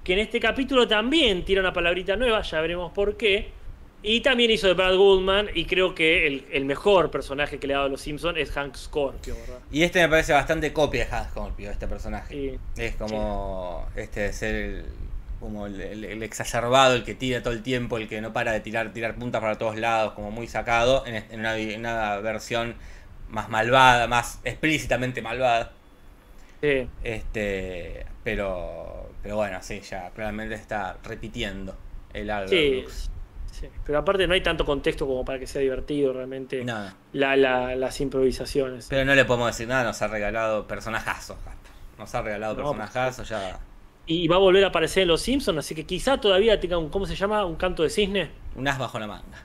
[0.04, 3.58] que en este capítulo también tira una palabrita nueva, ya veremos por qué.
[4.02, 7.74] Y también hizo de Brad Goldman, y creo que el, el mejor personaje que le
[7.74, 9.58] ha dado a los Simpsons es Hank Scorpio, ¿verdad?
[9.70, 12.58] Y este me parece bastante copia de Hans Scorpio, este personaje.
[12.78, 14.84] Es como este de ser el,
[15.40, 18.52] como el, el- el exacerbado, el que tira todo el tiempo, el que no para
[18.52, 22.16] de tirar, tirar puntas para todos lados, como muy sacado, en, en una, en una
[22.18, 22.76] versión
[23.28, 25.72] más malvada, más explícitamente malvada.
[26.62, 26.88] sí.
[27.02, 31.74] Este, pero, pero bueno, sí, ya claramente está repitiendo
[32.12, 32.88] el Albert
[33.50, 33.68] Sí.
[33.84, 37.74] Pero aparte no hay tanto contexto como para que sea divertido realmente No, la- la-
[37.76, 38.86] las improvisaciones.
[38.88, 41.36] pero no le podemos decir nada, nos ha regalado personajazos.
[41.98, 43.58] Nos ha regalado No, personajazos, ya.
[44.06, 46.88] Y va a volver a aparecer en Los Simpsons, así que quizá todavía tenga un,
[46.88, 47.44] ¿cómo se llama?
[47.44, 48.30] Un canto de cisne.
[48.56, 49.44] Un as bajo la manga.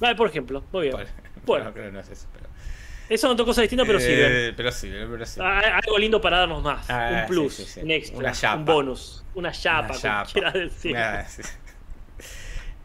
[0.00, 0.92] Vale, por ejemplo, muy bien.
[0.96, 1.06] Por-
[1.46, 2.46] Bueno, no, creo que no es eso, pero.
[3.08, 4.54] eso son dos cosas distintas, pero Eh, sirven.
[4.56, 5.40] Pero sí, pero sí.
[5.42, 6.88] Ah, Algo lindo para darnos más.
[6.90, 7.80] Ah, un plus, sí, sí, sí.
[7.80, 8.56] un extra, Una chapa.
[8.58, 10.50] un bonus, una chapa, Una chapa.
[10.52, 10.96] decir.
[10.96, 11.26] Ah.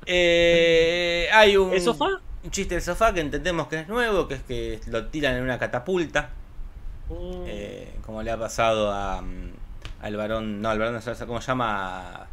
[0.05, 2.05] Eh, hay un, ¿El sofá?
[2.43, 5.43] un chiste del sofá que entendemos que es nuevo, que es que lo tiran en
[5.43, 6.29] una catapulta,
[7.09, 9.51] Mm, eh, como le ha pasado a, mm,
[10.03, 12.27] al varón, no, al varón, no, ¿cómo se llama?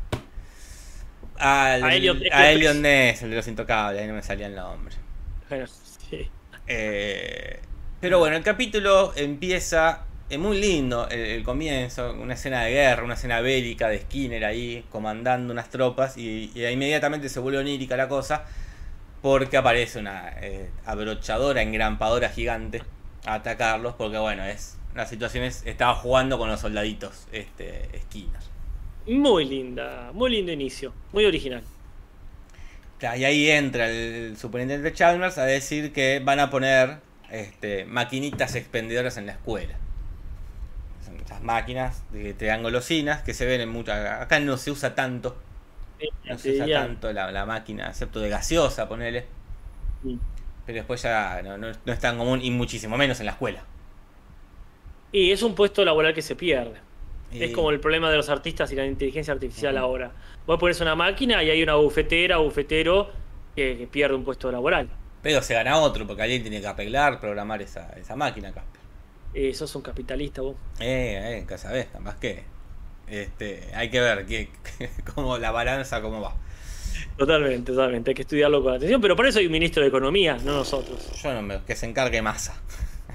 [1.38, 1.94] Al,
[2.32, 2.76] A Elliot Ness.
[2.76, 4.96] Ness, el de los intocables, ahí no me salía el nombre.
[5.48, 6.30] bueno, sí.
[6.66, 7.60] Eh,
[8.00, 13.04] pero bueno, el capítulo empieza Es muy lindo el, el comienzo, una escena de guerra,
[13.04, 17.96] una escena bélica de Skinner ahí comandando unas tropas y, y inmediatamente se vuelve onírica
[17.96, 18.44] la cosa
[19.22, 22.82] porque aparece una eh, abrochadora, engrampadora gigante
[23.26, 28.40] a atacarlos porque bueno, es la situación es, estaba jugando con los soldaditos este, Skinner.
[29.06, 31.66] Muy linda, muy lindo inicio, muy original.
[32.98, 37.00] Claro, y ahí entra el superintendente Chalmers a decir que van a poner
[37.30, 39.80] este, maquinitas expendedoras en la escuela.
[41.00, 44.20] Son esas máquinas de triangolosinas que se ven en muchas.
[44.22, 45.42] Acá no se usa tanto.
[46.28, 49.26] No se usa tanto la, la máquina, excepto de gaseosa, ponele.
[50.64, 53.64] Pero después ya no, no- no es tan común y muchísimo menos en la escuela.
[55.12, 56.78] Y es un puesto laboral que se pierde.
[57.32, 59.84] Y- Es como el problema de los artistas y la inteligencia artificial Ujú.
[59.84, 60.12] ahora.
[60.46, 63.10] Vos pones una máquina y hay una bufetera o bufetero
[63.54, 64.88] que, que pierde un puesto laboral.
[65.22, 68.80] Pero se gana otro, porque alguien tiene que arreglar, programar esa, esa máquina, Casper.
[69.34, 70.56] Eh, sos un capitalista vos.
[70.80, 72.42] Eh, eh, casa vez, más que.
[73.06, 74.48] Este, hay que ver que,
[75.14, 76.34] cómo la balanza, cómo va.
[77.16, 78.10] Totalmente, totalmente.
[78.10, 79.00] Hay que estudiarlo con atención.
[79.00, 81.10] Pero para eso hay un ministro de Economía, no nosotros.
[81.22, 82.60] Yo no me, que se encargue masa.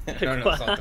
[0.21, 0.79] no nosotros.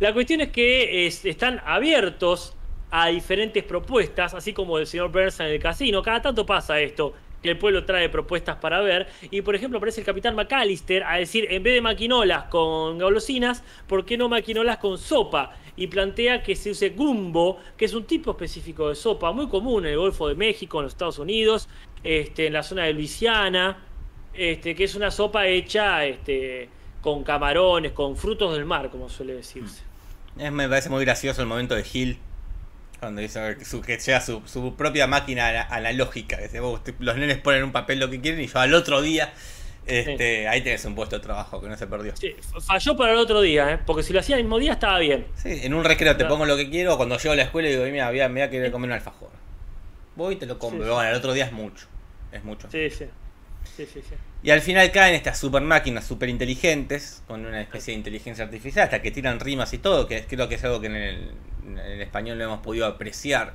[0.00, 2.54] La cuestión es que es- están abiertos
[2.90, 6.02] a diferentes propuestas, así como el señor Burns en el casino.
[6.02, 9.08] Cada tanto pasa esto, que el pueblo trae propuestas para ver.
[9.30, 13.64] Y por ejemplo, aparece el capitán McAllister a decir, en vez de maquinolas con golosinas,
[13.88, 15.56] ¿por qué no maquinolas con sopa?
[15.76, 19.84] Y plantea que se use gumbo, que es un tipo específico de sopa muy común
[19.86, 21.68] en el Golfo de México, en los Estados Unidos,
[22.04, 23.76] este, en la zona de Luisiana,
[24.32, 26.68] este, que es una sopa hecha este,
[27.04, 29.82] con camarones, con frutos del mar, como suele decirse.
[30.38, 32.18] Es- me parece muy gracioso el momento de Hill.
[32.98, 36.38] Cuando dice que, su, que sea su, su propia máquina ana- analógica.
[36.38, 38.72] Que dice, "Vos, te- los nenes ponen un papel lo que quieren y yo al
[38.72, 39.34] otro día.
[39.86, 42.16] Este, Ahí tenés un puesto de trabajo que no se perdió.
[42.16, 42.34] Sí,
[42.66, 43.78] falló para el otro día, ¿eh?
[43.84, 45.26] porque si lo hacía el mismo día estaba bien.
[45.36, 46.30] Sí, en un recreo te Claro.
[46.36, 46.96] pongo lo que quiero.
[46.96, 49.28] Cuando llego a la escuela digo, mira, mira, mira que comer un alfajor.
[50.16, 50.78] Voy y te lo compro.
[50.94, 51.86] Bueno, el otro día es mucho.
[52.32, 52.66] Es mucho.
[52.72, 53.04] Sí, sí.
[54.42, 58.84] Y al final caen estas super máquinas super inteligentes, con una especie de inteligencia artificial,
[58.84, 61.30] hasta que tiran rimas y todo, que creo que es algo que en el,
[61.66, 63.54] en español no hemos podido apreciar,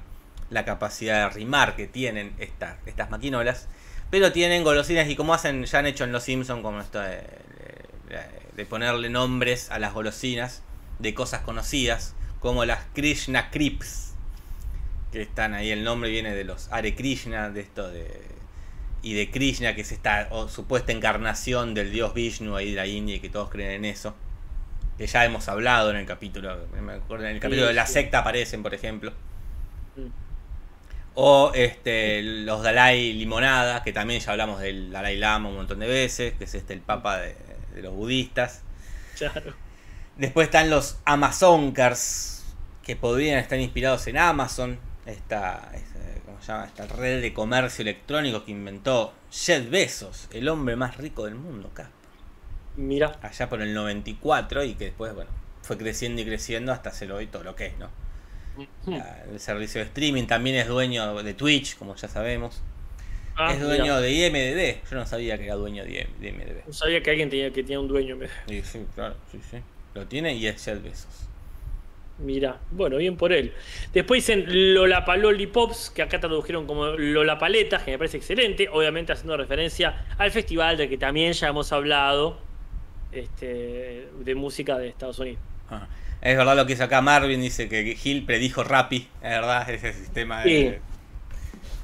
[0.50, 3.68] la capacidad de rimar que tienen estas estas maquinolas.
[4.10, 8.66] Pero tienen golosinas y como hacen, ya han hecho en Los Simpsons, como esto de,
[8.68, 10.64] ponerle nombres a las golosinas
[10.98, 14.16] de cosas conocidas, como las Krishna Crips,
[15.12, 18.39] que están ahí, el nombre viene de los Hare Krishna, de esto de
[19.02, 22.88] y de Krishna, que es esta o, supuesta encarnación del dios Vishnu ahí de la
[22.88, 24.16] India y que todos creen en eso.
[24.98, 27.94] Que ya hemos hablado en el capítulo, me acuerdo, en el capítulo de la sí.
[27.94, 29.12] secta aparecen, por ejemplo.
[29.96, 30.08] Mm.
[31.16, 35.88] O este, los Dalai Limonada, que también ya hablamos del Dalai Lama un montón de
[35.88, 37.36] veces, que es este el papa de,
[37.74, 38.64] de los budistas.
[39.18, 39.54] Claro.
[40.18, 42.44] Después están los Amazoncars,
[42.84, 45.72] que podrían estar inspirados en Amazon, esta,
[46.40, 46.88] esta- ¿cómo se llama?
[46.88, 51.70] esta red de comercio electrónico que inventó Jeff Bezos, el hombre más rico del mundo,
[51.72, 51.90] acá,
[52.76, 53.18] Mira.
[53.22, 55.30] allá por el 94, y que después, bueno,
[55.62, 57.90] fue creciendo y creciendo hasta ser hoy todo lo que es, ¿no?
[59.32, 62.62] El servicio de streaming también es dueño de Twitch, como ya sabemos.
[63.38, 64.02] Ah, es dueño mira.
[64.02, 64.82] de IMDB.
[64.90, 66.68] Yo no sabía que era dueño de IMDB.
[66.68, 68.18] No sabía que alguien tenía que tenía un dueño.
[68.48, 69.60] Y sí, claro, sí, sí.
[69.94, 71.29] Lo tiene y es Jeff Bezos.
[72.20, 73.54] Mira, bueno, bien por él.
[73.94, 80.06] Después dicen Lollapalooza que acá tradujeron como Lollapaleta, que me parece excelente, obviamente haciendo referencia
[80.18, 82.38] al festival del que también ya hemos hablado,
[83.12, 85.40] este, de música de Estados Unidos.
[85.70, 85.88] Ah,
[86.22, 89.94] Es verdad lo que hizo acá Marvin, dice que Gil predijo Rappi, es verdad, ese
[89.94, 90.82] sistema de,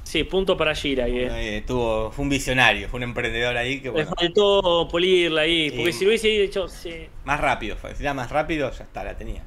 [0.06, 1.56] Sí, punto para Gira eh.
[1.56, 5.72] eh, tuvo, fue un visionario, fue un emprendedor ahí que Le bueno, faltó pulirla ahí,
[5.72, 9.16] porque si lo hubiese hecho, sí, más rápido si era más rápido ya está, la
[9.16, 9.42] tenía.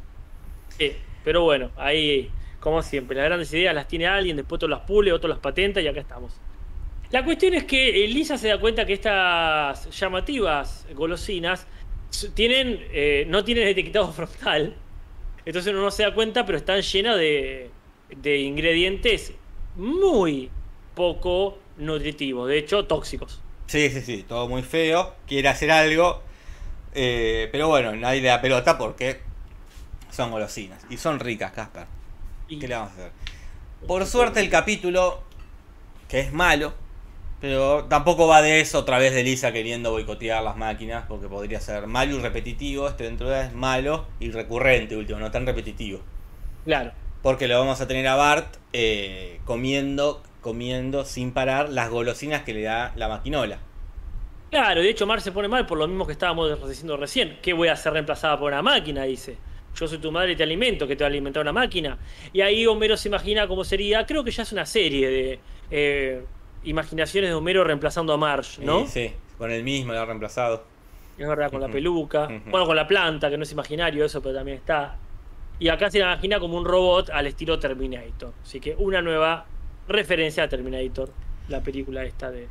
[0.80, 0.96] Sí.
[1.24, 5.12] Pero bueno, ahí, como siempre, las grandes ideas las tiene alguien, después otro las pule,
[5.14, 6.34] otro las patenta y acá estamos.
[7.12, 11.68] La cuestión es que eh, Lisa se da cuenta que estas llamativas golosinas
[12.34, 14.76] tienen, eh, no tienen etiquetado frontal.
[15.46, 17.72] Entonces uno no se da cuenta, pero están llenas de,
[18.16, 19.34] de ingredientes
[19.76, 20.50] muy
[20.96, 23.42] poco nutritivos, de hecho tóxicos.
[23.68, 26.22] Sí, sí, sí, todo muy feo, quiere hacer algo,
[26.94, 29.20] eh, pero bueno, nadie le da pelota porque
[30.10, 31.86] son golosinas y son ricas, Casper.
[32.48, 33.12] Y- ¿Qué le vamos a hacer?
[33.88, 35.22] Por suerte el capítulo,
[36.08, 36.74] que es malo,
[37.40, 41.62] pero tampoco va de eso otra vez de Lisa queriendo boicotear las máquinas, porque podría
[41.62, 46.02] ser malo y repetitivo, este dentro de es malo y recurrente último, no tan repetitivo.
[46.66, 46.92] Claro.
[47.22, 52.54] Porque lo vamos a tener a Bart eh, comiendo, comiendo sin parar las golosinas que
[52.54, 53.60] le da la maquinola.
[54.52, 57.38] Claro, de hecho Mar se pone mal por lo mismo que estábamos diciendo recién.
[57.42, 59.04] ¿Qué voy a ser reemplazada por una máquina?
[59.04, 59.38] Dice.
[59.76, 61.98] Yo soy tu madre y te alimento, que te va a alimentar una máquina.
[62.34, 65.40] Y ahí Homero se imagina cómo sería, creo que ya es una serie de
[65.72, 66.24] eh,
[66.64, 68.86] imaginaciones de Homero reemplazando a Marge, ¿no?
[68.86, 70.64] Sí, sí, con el mismo lo ha reemplazado.
[71.18, 72.28] Es verdad, con la peluca.
[72.50, 74.98] Bueno, con la planta, que no es imaginario eso, pero también está.
[75.60, 78.34] Y acá se imagina como un robot al estilo Terminator.
[78.42, 79.46] Así que una nueva
[79.90, 81.12] referencia a Terminator,
[81.50, 82.48] la película esta de,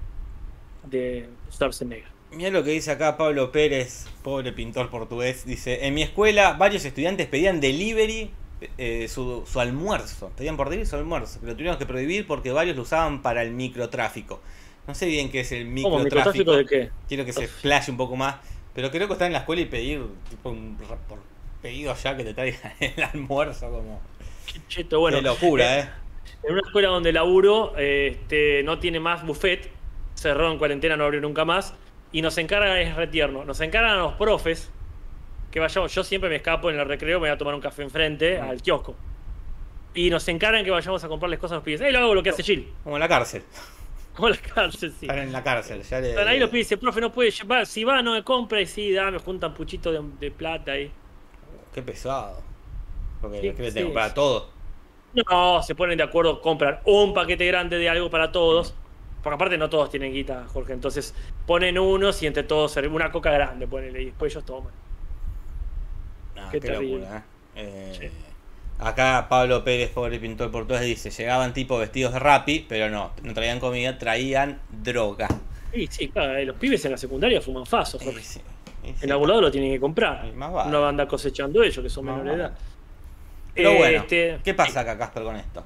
[0.85, 2.18] de Schwarzenegger.
[2.31, 5.47] Mira lo que dice acá Pablo Pérez, pobre pintor portugués.
[5.47, 8.31] Dice: En mi escuela, varios estudiantes pedían delivery
[8.77, 10.31] eh, su, su almuerzo.
[10.37, 11.39] Pedían por delivery su almuerzo.
[11.41, 14.41] Pero lo tuvieron que prohibir porque varios lo usaban para el microtráfico.
[14.87, 15.99] No sé bien qué es el ¿Cómo?
[15.99, 16.53] microtráfico.
[16.53, 16.91] ¿Microtráfico de qué?
[17.09, 18.37] Quiero que se flashe un poco más.
[18.75, 21.19] Pero creo que estar en la escuela y pedir, tipo, un por
[21.61, 24.01] pedido allá que te traigan el almuerzo, como.
[24.47, 25.19] Qué cheto, bueno.
[25.19, 25.89] Qué locura, ¿eh?
[26.43, 29.69] En una escuela donde laburo, eh, este, no tiene más buffet,
[30.15, 31.75] cerró en cuarentena, no abrió nunca más,
[32.13, 34.71] y nos encargan, es retierno, nos encargan a los profes
[35.51, 37.83] que vayamos, yo siempre me escapo en el recreo, me voy a tomar un café
[37.83, 38.49] enfrente Mm.
[38.51, 38.95] al kiosco.
[39.95, 41.81] Y nos encargan que vayamos a comprarles cosas a los pibes.
[41.81, 42.73] Ahí lo hago lo que hace Jill.
[42.85, 43.43] Como en la cárcel.
[44.15, 45.07] Como en la cárcel, sí.
[45.07, 45.83] Están en la cárcel.
[45.83, 48.23] Ya le- Están ahí los pibes dicen, profe, no puede llevar, si va, no me
[48.25, 50.91] compra, y sí, dame, juntan puchito de, de plata ahí.
[51.73, 52.43] Qué pesado.
[53.21, 54.51] Porque Sí, que sí, comprar todo.
[55.15, 58.75] No, se ponen de acuerdo, compran un paquete grande de algo para todos.
[59.29, 60.73] Porque aparte no todos tienen guita, Jorge.
[60.73, 61.15] Entonces
[61.47, 64.73] ponen unos y entre todos una coca grande, ponele, y después ellos toman.
[66.35, 67.99] Ah, Qué qué, locura, ¿eh?
[68.01, 68.11] Eh.
[68.79, 73.35] Acá Pablo Pérez, pobre pintor portugués, dice: Llegaban tipo vestidos de rapi, pero no, no
[73.35, 75.29] traían comida, traían droga.
[75.75, 78.23] Sí, sí, claro, eh, los pibes en la secundaria fuman faso, Y Jorge.
[78.23, 78.41] sí.
[79.03, 80.33] En algún lado lo tienen que comprar.
[80.33, 80.71] Más vale.
[80.71, 82.59] No van a cosechando ellos, que son Más menores de edad.
[83.55, 85.65] Pero Eh, bueno, este, ¿qué pasa acá, Casper, con esto?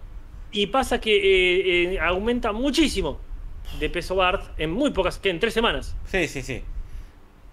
[0.51, 3.21] Y pasa que eh, aumenta muchísimo
[3.79, 5.95] de peso Bart en muy pocas, que en tres semanas.
[6.07, 6.63] Sí, sí, sí.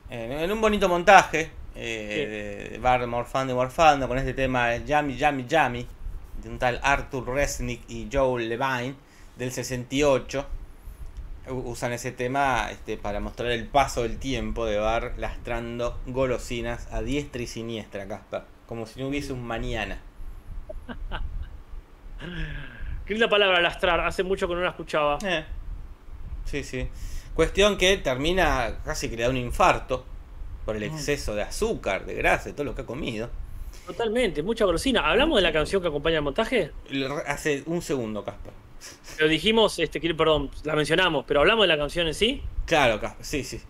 [0.10, 4.76] En, en un bonito montaje eh, de, de Bart morfando y morfando con este tema
[4.78, 5.88] Yummy, Yummy, Yummy
[6.42, 8.96] de un tal Arthur Resnick y Joe Levine
[9.38, 10.46] del 68.
[11.50, 16.88] U- Usan ese tema este, para mostrar el paso del tiempo de Bart lastrando golosinas
[16.92, 18.44] a diestra y siniestra, Casper.
[18.68, 20.00] Como si no hubiese un mañana.
[23.06, 25.18] Qué linda palabra lastrar, hace mucho que no la escuchaba.
[25.24, 25.44] Eh,
[26.50, 26.88] Sí, sí.
[27.36, 30.04] Cuestión que termina casi que le da un infarto
[30.66, 33.30] por el exceso de azúcar, de grasa, de todo lo que ha comido.
[33.86, 35.10] Totalmente, mucha golosina.
[35.10, 36.72] ¿Hablamos de la canción que acompaña el montaje?
[37.28, 38.54] Hace un segundo, Casper.
[39.20, 42.42] Lo dijimos, este, perdón, la mencionamos, pero hablamos de la canción en sí.
[42.66, 43.62] Claro, Casper, sí, sí.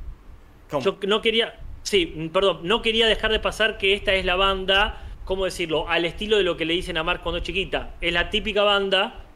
[0.70, 0.84] ¿Cómo?
[0.84, 4.36] Yo no quería, sí, mm, perdón, no quería dejar de pasar que esta es la
[4.36, 5.88] banda, ¿cómo decirlo?
[5.88, 7.96] Al estilo de lo que le dicen a Mark cuando es chiquita.
[8.02, 9.29] Es la típica banda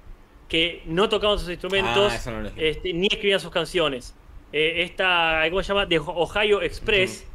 [0.47, 4.15] que no tocaban sus instrumentos Ah, no este, ni escribían sus canciones.
[4.51, 5.85] Eh, esta, ¿cómo se llama?
[5.85, 7.25] De Ohio Express.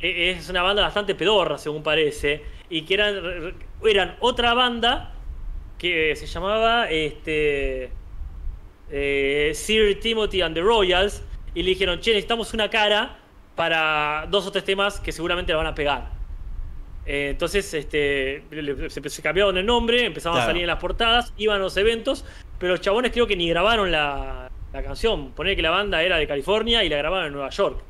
[0.00, 2.42] eh, Es una banda bastante pedorra, según parece.
[2.70, 3.54] Y que eran,
[3.84, 5.12] eran otra banda
[5.78, 7.90] que se llamaba este,
[8.90, 11.22] eh, Sir Timothy and the Royals.
[11.54, 13.18] Y le dijeron, che, necesitamos una cara
[13.54, 16.15] para dos o tres temas que seguramente la van a pegar.
[17.06, 18.42] Eh, entonces este,
[18.88, 22.24] se, se cambiaron el nombre, empezaban a salir en las portadas, iban a los eventos,
[22.58, 25.30] pero los chabones creo que ni grabaron la, la canción.
[25.32, 27.80] Poner que la banda era de California y la grabaron en Nueva York.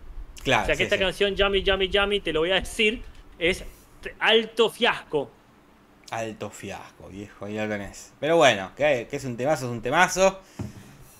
[0.44, 1.02] Claro, o sea que sí, esta sí.
[1.02, 3.02] canción, Yummy, Yummy, Yummy, te lo voy a decir,
[3.38, 3.64] es
[4.20, 5.30] alto fiasco.
[6.10, 8.12] Alto fiasco, viejo, ahí lo tenés.
[8.20, 10.40] Pero bueno, que, que es un temazo, es un temazo.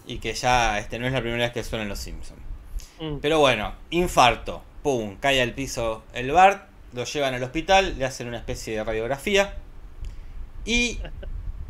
[0.07, 2.41] Y que ya este no es la primera vez que suenan los Simpsons.
[3.01, 3.17] Mm.
[3.21, 4.63] Pero bueno, infarto.
[4.85, 6.76] Pum, cae al piso el Bart.
[6.92, 9.55] Lo llevan al hospital, le hacen una especie de radiografía.
[10.64, 10.99] Y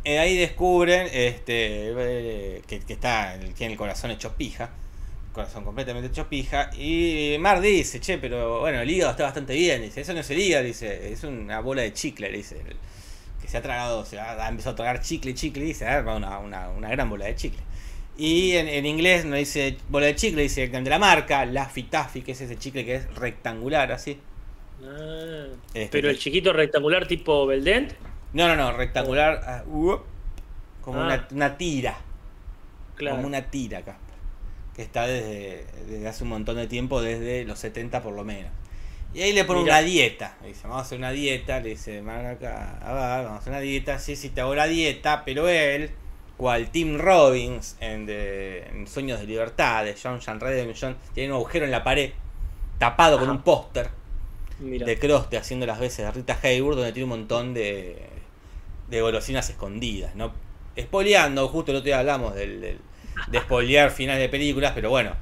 [0.03, 4.69] eh, ahí descubren este, que, está, tiene el corazón hecho pija.
[5.33, 6.69] Corazón completamente hecho pija.
[6.75, 9.81] Y Mar dice, che, pero bueno, el hígado está bastante bien.
[9.81, 12.61] Dice, eso no es el hígado, dice, es una bola de chicle, le dice.
[13.41, 16.39] Que se ha tragado, se ha, empezado a tragar chicle, chicle, dice, ha armado una,
[16.39, 17.61] una, una gran bola de chicle.
[18.17, 22.21] Y en, en inglés no dice bola de chicle, dice directamente la marca, Laffy Taffy,
[22.21, 24.19] que es ese chicle que es rectangular así.
[24.83, 27.93] Ah, Este, pero el chiquito rectangular tipo Beldent.
[28.33, 29.95] No, no, no, rectangular, ah, uh,
[30.81, 31.05] como Ah.
[31.05, 31.97] una, una tira,
[32.95, 33.15] Claro.
[33.17, 34.15] como una tira, Casper.
[34.75, 38.51] Que está desde, desde hace un montón de tiempo, desde los 70 por lo menos.
[39.13, 39.77] Y ahí le pone Mirá.
[39.79, 40.37] una dieta.
[40.41, 41.59] Le dice, vamos a hacer una dieta.
[41.59, 43.97] Le dice, acá, vamos a hacer una dieta.
[43.97, 45.23] Sí, sí, te hago la dieta.
[45.25, 45.89] Pero él,
[46.35, 51.37] cual Tim Robbins en, de- en Sueños de Libertad, de John Jean Redemption, tiene un
[51.37, 52.11] agujero en la pared,
[52.77, 53.89] tapado con un póster
[54.59, 54.85] Mira.
[54.85, 58.09] de Croste haciendo las veces de Rita Hayworth, donde tiene un montón de,
[58.89, 60.33] de golosinas escondidas, ¿no?
[60.79, 62.79] Spoileando, justo el otro día hablamos del, del-
[63.27, 65.15] de spoilear finales de películas, pero bueno,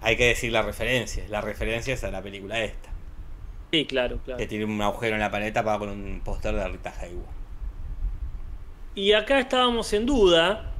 [0.00, 1.24] hay que decir la referencia.
[1.28, 2.90] La referencia es a la película esta.
[3.72, 4.38] Sí, claro, claro.
[4.38, 7.30] Que tiene un agujero en la pared tapado con un póster de Rita Hayworth.
[8.94, 10.74] Y acá estábamos en duda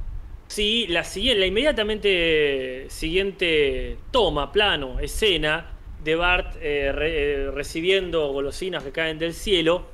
[0.47, 5.72] si la, siguiente, la inmediatamente siguiente toma, plano, escena
[6.03, 9.85] de Bart eh, re- eh, recibiendo golosinas que caen del cielo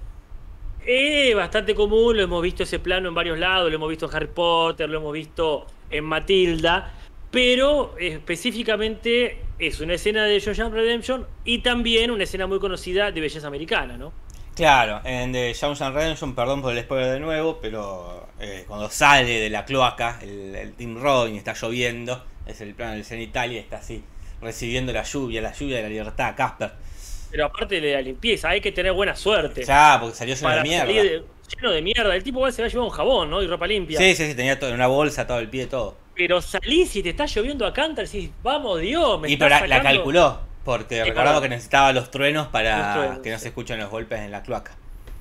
[0.85, 4.15] es bastante común, lo hemos visto ese plano en varios lados, lo hemos visto en
[4.15, 6.93] Harry Potter, lo hemos visto en Matilda,
[7.29, 13.21] pero específicamente es una escena de Shawshank Redemption y también una escena muy conocida de
[13.21, 14.11] belleza americana, ¿no?
[14.55, 19.39] Claro, en The Shawshank Redemption, perdón por el spoiler de nuevo, pero eh, cuando sale
[19.39, 23.59] de la cloaca, el, el Team Robin está lloviendo, es el plano del escena Italia,
[23.59, 24.03] está así,
[24.41, 26.71] recibiendo la lluvia, la lluvia de la libertad, Casper.
[27.31, 29.63] Pero aparte de la limpieza, hay que tener buena suerte.
[29.63, 30.85] Ya, porque salió lleno de mierda.
[30.93, 31.23] de-
[31.55, 32.15] lleno de mierda.
[32.15, 33.41] El tipo igual se va a llevar un jabón, ¿no?
[33.43, 33.97] Y ropa limpia.
[33.99, 35.95] Sí, sí, sí, tenía todo, en una bolsa, todo el pie, todo.
[36.15, 39.49] Pero salís y te está lloviendo a cantar y decís, vamos Dios, me Y pero
[39.49, 39.99] la, la sacando".
[39.99, 43.41] calculó, porque recordamos que necesitaba los truenos para Los truenos, que no sí.
[43.43, 44.75] se escuchen los golpes en la cloaca.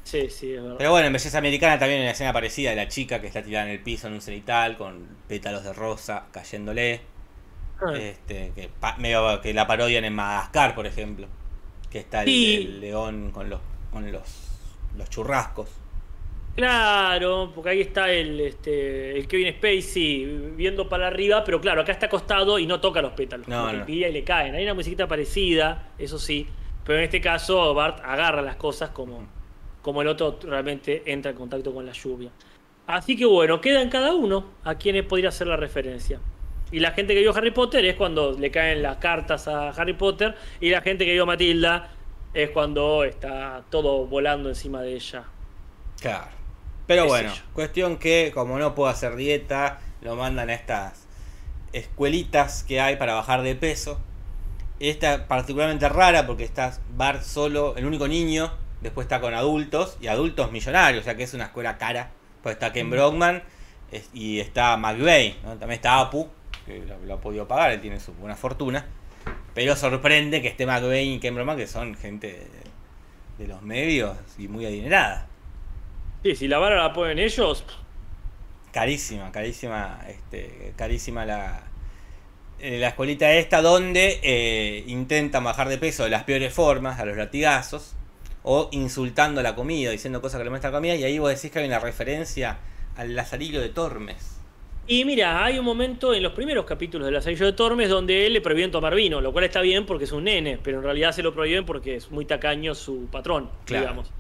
[0.04, 0.76] Sí, sí, es verdad.
[0.78, 3.42] Pero bueno, en Belleza Americana también hay una escena parecida de la chica que está
[3.42, 7.02] tirada en el piso en un cenital con pétalos de rosa cayéndole.
[7.94, 11.26] Este, que medio que la parodian en Madagascar, por ejemplo.
[11.90, 12.54] Que está el, Sí.
[12.56, 13.60] el león con los
[13.92, 14.58] con los,
[14.96, 15.68] los churrascos.
[16.56, 20.24] Claro, porque ahí está el, este, el Kevin Spacey
[20.56, 23.46] viendo para arriba, pero claro, acá está acostado y no toca los pétalos.
[23.46, 23.86] No, no.
[23.86, 24.56] pilla y le caen.
[24.56, 26.48] Hay una musiquita parecida, eso sí,
[26.84, 29.24] pero en este caso Bart agarra las cosas como,
[29.82, 32.30] como el otro realmente entra en contacto con la lluvia.
[32.88, 36.18] Así que bueno, queda en cada uno a quienes podría hacer la referencia.
[36.70, 39.94] Y la gente que vio Harry Potter es cuando le caen las cartas a Harry
[39.94, 41.90] Potter, y la gente que vio Matilda
[42.34, 45.24] es cuando está todo volando encima de ella.
[46.00, 46.38] Claro.
[46.86, 51.06] Pero bueno, cuestión que como no puedo hacer dieta, lo mandan a estas
[51.72, 54.00] escuelitas que hay para bajar de peso.
[54.80, 60.06] Esta particularmente rara porque está Bart solo, el único niño, después está con adultos y
[60.06, 62.10] adultos millonarios, o sea que es una escuela cara.
[62.42, 63.42] Pues está Ken Brockman
[64.14, 65.50] y está McVeigh, ¿no?
[65.50, 66.28] también está Apu,
[66.68, 68.86] que lo, ha podido pagar, él tiene su buena fortuna.
[69.54, 74.16] Pero sorprende que esté McVeigh y Ken Brockman, que son gente de, de los medios
[74.38, 75.26] y muy adinerada.
[76.22, 77.64] Sí, si la vara la ponen ellos,
[78.72, 81.62] Carísima, carísima, este, carísima la,
[82.58, 87.06] eh, la escuelita esta donde eh, intentan bajar de peso de las peores formas, a
[87.06, 87.94] los latigazos,
[88.42, 91.50] o insultando la comida, diciendo cosas que le muestra la comida, y ahí vos decís
[91.50, 92.58] que hay una referencia
[92.96, 94.37] al Lazarillo de Tormes.
[94.90, 98.26] Y mira, hay un momento en los primeros capítulos de La Sello de Tormes donde
[98.26, 100.82] él le prohíben tomar vino, lo cual está bien porque es un nene, pero en
[100.84, 103.84] realidad se lo prohíben porque es muy tacaño su patrón, Claro.
[103.84, 104.10] digamos.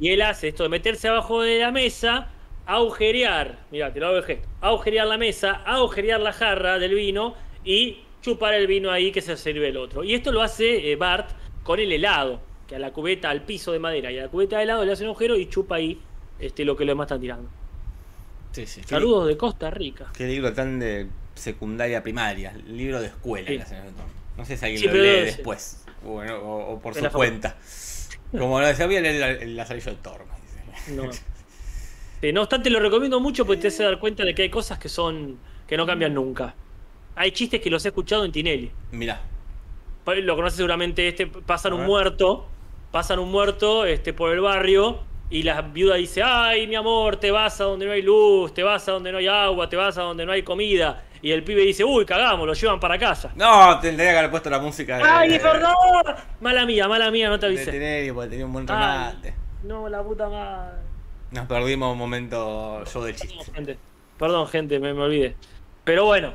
[0.00, 2.32] Y él hace esto de meterse abajo de la mesa,
[2.66, 7.34] agujerear, mira, te lo hago el gesto, agujerear la mesa, agujerear la jarra del vino
[7.64, 10.02] y chupar el vino ahí que se sirve el otro.
[10.02, 11.30] Y esto lo hace eh, Bart
[11.62, 14.56] con el helado, que a la cubeta, al piso de madera y a la cubeta
[14.56, 16.00] de helado le hace un agujero y chupa ahí
[16.40, 17.48] este, lo que los demás están tirando.
[18.56, 18.80] Sí, sí.
[18.80, 20.06] ¿Qué, Saludos de Costa Rica.
[20.16, 23.66] qué libro tan de secundaria primaria, libro de escuela.
[23.66, 23.74] Sí.
[24.34, 27.54] No sé si alguien Sí, lo lee después, bueno, o, o por su cuenta.
[28.30, 30.92] Como lo decía, voy a leer el, el Lazarillo de dice.
[30.94, 31.12] No.
[31.12, 34.78] Sí, no obstante, lo recomiendo mucho porque te hace dar cuenta de que hay cosas
[34.78, 35.36] que son
[35.68, 36.54] que no cambian nunca.
[37.14, 38.70] Hay chistes que los he escuchado en Tinelli.
[38.90, 39.20] Mirá,
[40.06, 42.46] Lo conoces seguramente, este, pasan un muerto,
[42.90, 47.30] pasan un muerto este, por el barrio y la viuda dice, ay, mi amor, te
[47.30, 49.98] vas a donde no hay luz, te vas a donde no hay agua, te vas
[49.98, 51.02] a donde no hay comida.
[51.22, 53.32] Y el pibe dice, uy, cagamos, lo llevan para casa.
[53.34, 55.02] No, tendría que haber puesto la música de.
[55.04, 55.72] ¡Ay, perdón!
[56.40, 57.72] Mala mía, mala mía, no te avisé.
[57.72, 59.34] Tenerife, porque tenía un buen Ay, remate.
[59.64, 60.76] no, la puta madre.
[61.32, 63.52] Nos perdimos un momento yo del Perdón, chiste.
[63.52, 63.78] gente.
[64.18, 65.34] Perdón, gente, me, me olvidé.
[65.82, 66.32] Pero bueno,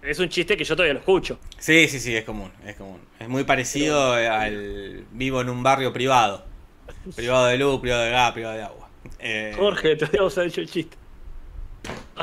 [0.00, 1.38] es un chiste que yo todavía lo escucho.
[1.58, 3.00] Sí, sí, sí, es común, es común.
[3.20, 6.44] Es muy parecido al vivo en un barrio privado.
[7.16, 8.88] Privado de luz, privado de gas, privado de agua.
[9.18, 10.96] Eh, Jorge, te habíamos dicho el chiste.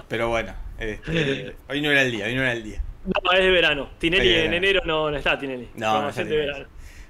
[0.08, 2.82] Pero bueno, este, hoy no era el día, hoy no era el día.
[3.06, 3.90] No, es de verano.
[3.98, 5.70] Tinelli en enero no, no está Tinelli.
[5.76, 6.66] No, no está de verano.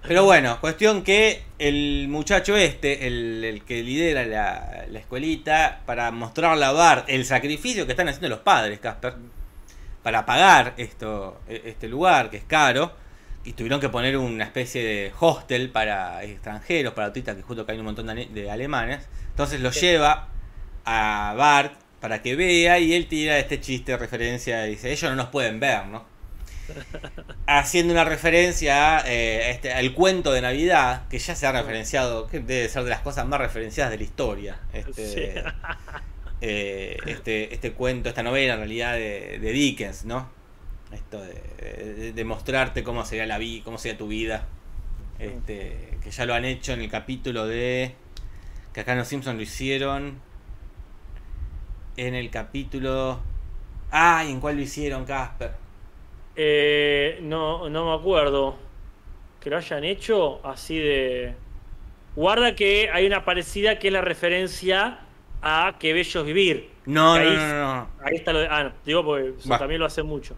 [0.07, 6.09] Pero bueno, cuestión que el muchacho este, el, el que lidera la, la escuelita, para
[6.11, 9.15] mostrarle a Bart el sacrificio que están haciendo los padres, Casper,
[10.01, 12.93] para pagar esto, e- este lugar que es caro,
[13.45, 17.71] y tuvieron que poner una especie de hostel para extranjeros, para turistas, que justo que
[17.71, 19.07] hay un montón de, ale- de alemanes.
[19.29, 19.81] Entonces lo Sí.
[19.81, 20.27] lleva
[20.85, 25.09] a Bart para que vea y él tira este chiste de referencia y dice, ellos
[25.09, 26.05] no nos pueden ver, ¿no?
[27.47, 32.27] haciendo una referencia a, eh, este, al cuento de Navidad, que ya se ha referenciado,
[32.27, 34.59] que debe ser de las cosas más referenciadas de la historia.
[34.73, 35.41] Este, Sí.
[36.41, 40.29] eh, este, este cuento, esta novela en realidad de, de Dickens, ¿no?
[40.91, 41.33] Esto de,
[41.95, 44.47] de- de mostrarte cómo sería la vida, cómo sería tu vida
[45.19, 47.95] Este, que ya lo han hecho en el capítulo de.
[48.73, 50.21] Que acá en Los Simpsons lo hicieron.
[51.97, 53.19] En el capítulo.
[53.91, 55.51] Ay, ¿en cuál lo hicieron, Casper?
[56.35, 58.57] Eh, no, no me acuerdo
[59.39, 61.35] que lo hayan hecho así de.
[62.15, 65.01] Guarda que hay una parecida que es la referencia
[65.41, 66.69] a Que Bello es Vivir.
[66.85, 67.89] No, no, ahí, no, no, no.
[67.99, 68.47] Ahí está lo de.
[68.49, 70.35] Ah, no, digo porque eso también lo hace mucho.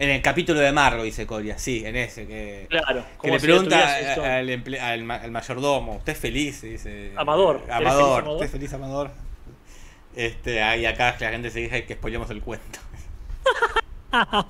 [0.00, 1.58] En el capítulo de Margo, dice Coria.
[1.58, 2.26] Sí, en ese.
[2.26, 3.04] Que, Claro.
[3.04, 6.62] que como le si pregunta a- al, emple- al ma- al mayordomo: ¿Usted es feliz?
[6.62, 7.12] Dice.
[7.16, 7.56] Amador.
[7.66, 8.28] ¿Eres feliz, Amador.
[8.28, 9.10] ¿Usted es feliz, Amador?
[10.16, 12.78] Este, ahí acá la gente se dice que spoilemos el cuento.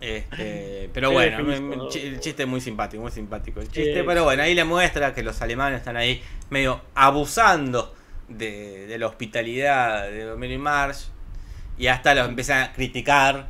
[0.00, 4.02] Este, pero bueno, el chiste es muy simpático, muy simpático el chiste, Sí.
[4.06, 7.94] pero bueno, ahí le muestra que los alemanes están ahí medio abusando
[8.28, 11.06] de, de la hospitalidad de y Marge
[11.78, 13.48] y hasta los empiezan a criticar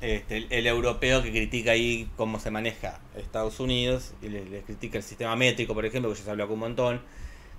[0.00, 4.62] este, el, el europeo que critica ahí cómo se maneja Estados Unidos y le, le
[4.62, 7.02] critica el sistema métrico, por ejemplo, que ya se habló acá un montón,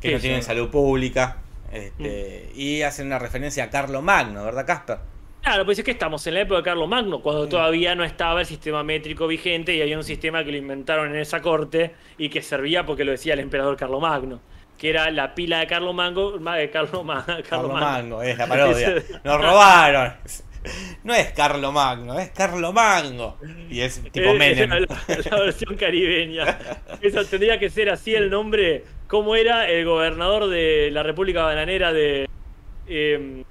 [0.02, 0.22] que Sí, no sí.
[0.22, 1.38] tienen salud pública.
[1.72, 5.00] Este, Y hacen una referencia a Carlo Magno, ¿verdad, Casper?
[5.42, 8.40] Claro, pues es que estamos en la época de Carlos Magno, cuando todavía no estaba
[8.42, 12.30] el sistema métrico vigente y había un sistema que lo inventaron en esa corte y
[12.30, 14.42] que servía porque lo decía el emperador Carlos Magno,
[14.78, 17.74] que era la pila de Carlos Magno, ma- de Carlos, Ma- Carlos Carlo.
[17.74, 18.96] Magno, es la parodia.
[19.24, 20.14] Nos robaron.
[21.04, 23.38] No es Carlo Magno, es Carlo Magno.
[23.70, 24.70] Y es tipo Eh, Menem.
[24.72, 24.80] La,
[25.30, 26.58] la versión caribeña.
[27.02, 28.84] Eso tendría que ser así el nombre.
[29.08, 32.28] ¿Cómo era el gobernador de la República Bananera de.
[32.88, 33.44] em,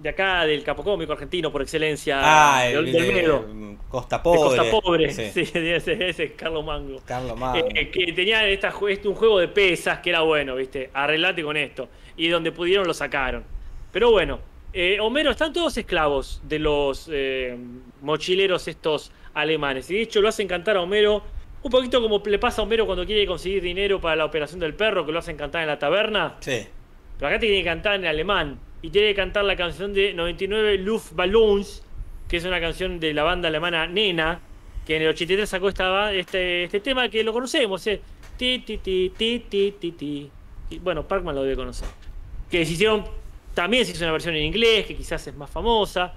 [0.00, 2.20] de acá, del Capocómico argentino por excelencia?
[2.22, 4.40] Ah, de, el de de Olmedo, Costa de Pobre.
[4.40, 5.12] Costa Pobre.
[5.12, 5.30] Sí.
[5.30, 7.00] Sí, ese, ese es Carlos Mango.
[7.04, 7.64] Carlo Magno.
[7.74, 10.90] Eh, que tenía esta, este, un juego de pesas que era bueno, ¿viste?
[10.92, 11.88] Arreglate con esto.
[12.16, 13.44] Y donde pudieron lo sacaron.
[13.92, 14.40] Pero bueno,
[14.72, 17.56] eh, Homero, están todos esclavos de los eh,
[18.02, 19.90] mochileros estos alemanes.
[19.90, 21.22] Y de hecho lo hacen cantar a Homero,
[21.62, 24.74] un poquito como le pasa a Homero cuando quiere conseguir dinero para la operación del
[24.74, 26.36] perro, que lo hacen cantar en la taberna.
[26.40, 26.66] Sí.
[27.18, 28.58] Pero acá tiene que cantar en alemán.
[28.82, 31.84] Y tiene que cantar la canción de 99 Luftballons,
[32.28, 34.40] que es una canción de la banda alemana Nena,
[34.86, 37.86] que en el 83 sacó esta, este, este tema que lo conocemos.
[37.86, 38.00] eh.
[38.36, 40.30] Ti, ti, ti, ti, ti, ti, ti.
[40.80, 41.88] Bueno, Parkman lo debe conocer.
[42.50, 43.04] Que se hicieron,
[43.54, 46.14] también se hizo una versión en inglés, que quizás es más famosa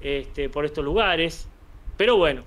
[0.00, 1.48] este, por estos lugares.
[1.96, 2.42] Pero bueno,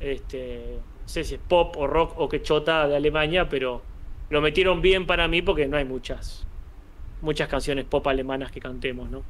[0.00, 3.82] este, no sé si es pop o rock o quechota de Alemania, pero
[4.30, 6.46] lo metieron bien para mí porque no hay muchas
[7.20, 9.22] muchas canciones pop alemanas que cantemos, ¿no?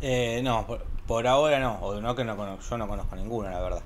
[0.00, 1.74] Eh, no, por, por ahora no.
[1.80, 3.82] O no que no conozco, yo no conozco ninguna, la verdad.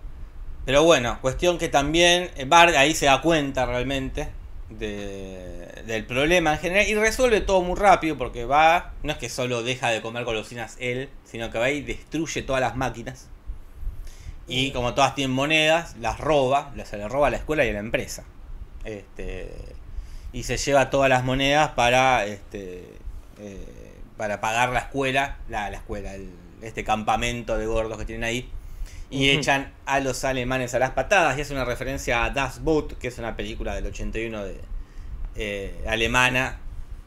[0.64, 4.28] Pero bueno, cuestión que también eh, Bart ahí se da cuenta realmente
[4.70, 9.28] de- del problema en general y resuelve todo muy rápido porque va, no es que
[9.28, 13.28] solo deja de comer golosinas él, sino que va y destruye todas las máquinas.
[14.48, 17.72] Y como todas tienen monedas, las roba, se las roba a la escuela y a
[17.74, 18.24] la empresa.
[18.84, 19.52] Este,
[20.32, 22.84] y se lleva todas las monedas para este
[23.38, 26.30] eh, para pagar la escuela, la, la escuela, el-
[26.62, 28.48] este campamento de gordos que tienen ahí.
[29.08, 31.38] Y echan a los alemanes a las patadas.
[31.38, 34.60] Y es una referencia a Das Boot, que es una película del 81 de,
[35.36, 36.58] eh, alemana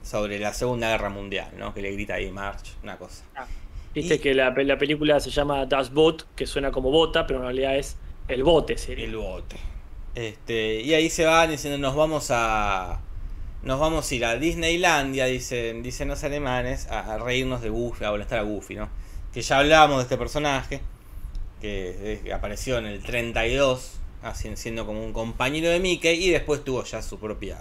[0.02, 1.74] sobre la Segunda Guerra Mundial, ¿no?
[1.74, 3.24] Que le grita ahí March, una cosa.
[3.94, 7.40] Viste Y- que la, la película se llama Das Boot, que suena como bota, pero
[7.40, 7.98] en realidad es
[8.30, 9.04] el bote, sería.
[9.06, 9.58] El bote.
[10.16, 13.02] Este, y ahí se van diciendo, nos vamos a.
[13.62, 18.12] Nos vamos a ir a Disneylandia, dicen, dicen los alemanes, a, reírnos de Goofy, a
[18.12, 18.90] molestar a Goofy, ¿no?
[19.34, 20.80] Que ya hablábamos de este personaje,
[21.60, 26.64] que, eh, apareció en el 32, así, siendo como un compañero de Mickey, y después
[26.64, 27.60] tuvo ya su propia.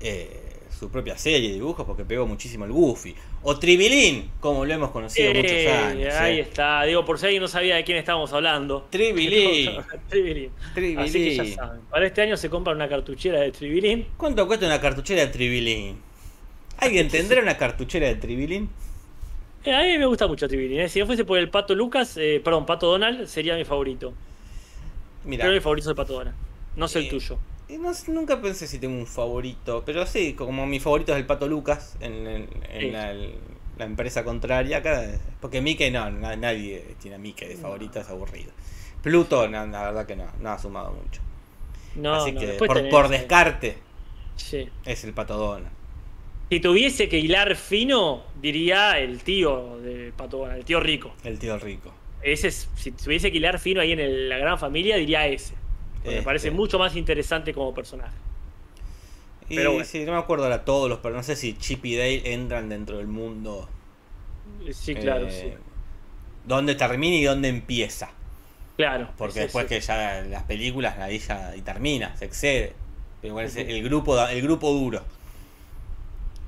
[0.00, 0.45] eh,
[0.78, 3.14] su propia serie de dibujos, porque pegó muchísimo el Goofy.
[3.42, 6.14] O Tribilín, como lo hemos conocido muchos años.
[6.14, 6.40] ahí ¿eh?
[6.40, 6.82] está.
[6.84, 8.86] Digo, por si alguien no sabía de quién estábamos hablando.
[8.90, 9.70] Tribilín.
[10.08, 10.50] Tribilín.
[10.74, 10.98] Tribilín.
[10.98, 11.80] Así que ya saben.
[11.90, 14.06] Para este año se compra una cartuchera de Tribilín.
[14.16, 15.98] ¿Cuánto cuesta una cartuchera de Tribilín?
[16.78, 18.68] ¿Alguien tendrá una cartuchera de Tribilín?
[19.64, 20.80] Eh, a mí me gusta mucho Tribilín.
[20.80, 20.88] eh.
[20.88, 24.12] Si no fuese por el Pato Lucas, eh, perdón, Pato Donald, sería mi favorito.
[25.24, 26.36] Mira, Pero mi favorito es el Pato Donald.
[26.76, 27.38] No Eh, el tuyo.
[27.68, 31.18] Y no sé, nunca pensé si tengo un favorito, pero sí, como mi favorito es
[31.18, 32.90] el Pato Lucas en, en- en Sí.
[32.90, 33.12] la,
[33.78, 35.04] la empresa contraria, acá,
[35.40, 38.52] porque Mickey no, na- nadie tiene a Mickey de favorito, es aburrido.
[39.02, 41.20] Pluto, no, la verdad que no, no ha sumado mucho.
[41.96, 43.78] No, Así no, que por, tenés, por descarte
[44.36, 44.68] Sí.
[44.84, 45.68] es el Pato Donald.
[46.50, 51.12] Si tuviese que hilar fino, diría el tío de Pato Donald, el tío rico.
[51.24, 51.92] El tío rico.
[52.22, 55.54] Ese es, si tuviese que hilar fino ahí en el- la gran familia, diría ese.
[56.06, 56.56] Porque Me parece Este.
[56.56, 58.16] mucho más interesante como personaje.
[59.48, 59.84] Y Pero bueno.
[59.84, 62.68] sí, no me acuerdo ahora todos los, pero no sé si Chip y Dale entran
[62.68, 63.68] dentro del mundo
[64.72, 65.62] Sí, claro, Eh, sí.
[66.44, 68.10] ¿Dónde termina y dónde empieza?
[68.76, 69.08] Claro.
[69.16, 69.74] Porque después sí.
[69.74, 72.72] que ya las películas, ahí ya y termina, se excede.
[73.20, 75.02] Pero igual es el grupo, el grupo duro.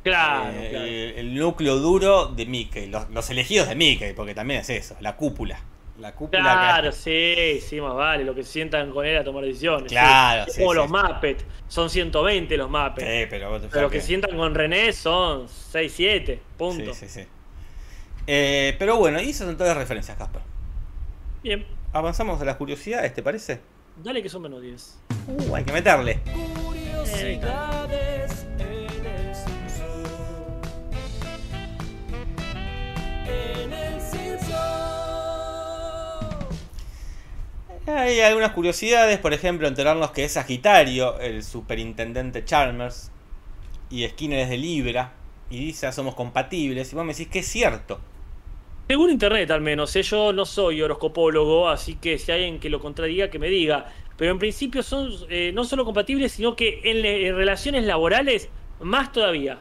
[0.04, 0.84] Claro, Eh, claro.
[0.86, 4.96] El, el núcleo duro de Mickey, los, los elegidos de Mickey, porque también es eso,
[5.00, 5.60] la cúpula.
[5.98, 9.24] La cúpula que- Claro, sí, sí, más vale, lo que se sientan con él a
[9.24, 9.90] tomar decisiones.
[9.90, 10.52] Claro, sí.
[10.52, 10.76] Sí, como sí.
[10.78, 13.06] los Muppets, son 120 los Muppets.
[13.06, 16.94] Sí, pero, vos- pero los que que- se sientan con René son 6, 7, punto.
[16.94, 17.26] Sí, sí, sí.
[18.26, 20.42] Eh, pero bueno, y esas son todas las referencias, Casper.
[21.42, 23.60] Bien, Avanzamos a las curiosidades, ¿te parece?
[24.04, 24.98] dale que son menos 10.
[25.26, 26.20] Uh, hay que meterle.
[26.64, 28.46] Curiosidades
[33.26, 33.87] en el
[37.88, 43.10] Hay algunas curiosidades, por ejemplo, enterarnos que es Sagitario, el superintendente Chalmers,
[43.88, 45.14] y Skinner es de Libra,
[45.48, 47.98] y dice, "Ah, somos compatibles, y vos me decís que es cierto.
[48.88, 50.02] Según internet al menos, ¿eh?
[50.02, 53.86] yo no soy horoscopólogo, así que si hay alguien que lo contradiga, que me diga.
[54.18, 59.60] Pero en principio son eh, no solo compatibles, sino que en, relaciones laborales más todavía.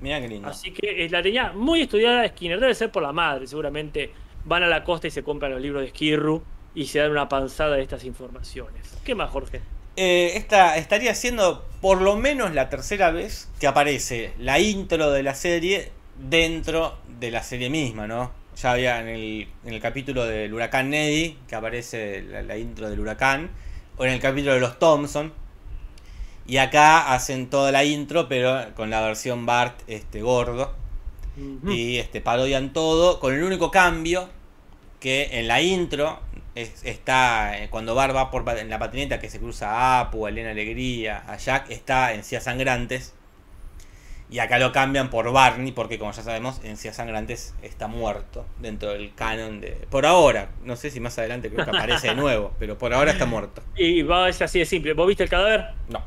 [0.00, 0.48] Mirá qué lindo.
[0.48, 4.10] Así que eh, la tenía muy estudiada Skinner, debe ser por la madre, seguramente
[4.44, 6.42] van a la costa y se compran los libros de Skirru
[6.78, 8.82] y se dan una panzada de estas informaciones.
[9.04, 9.60] ¿Qué más, Jorge?
[9.96, 15.24] Eh, esta estaría siendo por lo menos la tercera vez que aparece la intro de
[15.24, 18.30] la serie dentro de la serie misma, ¿no?
[18.62, 22.88] Ya había en el, en el capítulo del huracán Neddy, que aparece la, la intro
[22.88, 23.50] del huracán,
[23.96, 25.32] o en el capítulo de los Thompson.
[26.46, 30.76] Y acá hacen toda la intro, pero con la versión Bart este, gordo.
[31.66, 34.28] Y este, parodian todo, con el único cambio
[35.00, 36.20] que en la intro
[36.62, 40.26] es- está eh, cuando Bart va por, en la patineta que se cruza a Apu,
[40.26, 43.14] a Elena Alegría, a Jack, está en Cías Sangrantes.
[44.30, 48.44] Y acá lo cambian por Barney, porque como ya sabemos, en Cías Sangrantes está muerto
[48.58, 49.70] dentro del canon de.
[49.88, 53.12] Por ahora, no sé si más adelante creo que aparece de nuevo, pero por ahora
[53.12, 53.62] está muerto.
[53.74, 54.92] Y va a ser así de simple.
[54.92, 55.68] ¿Vos viste el cadáver?
[55.88, 56.02] No.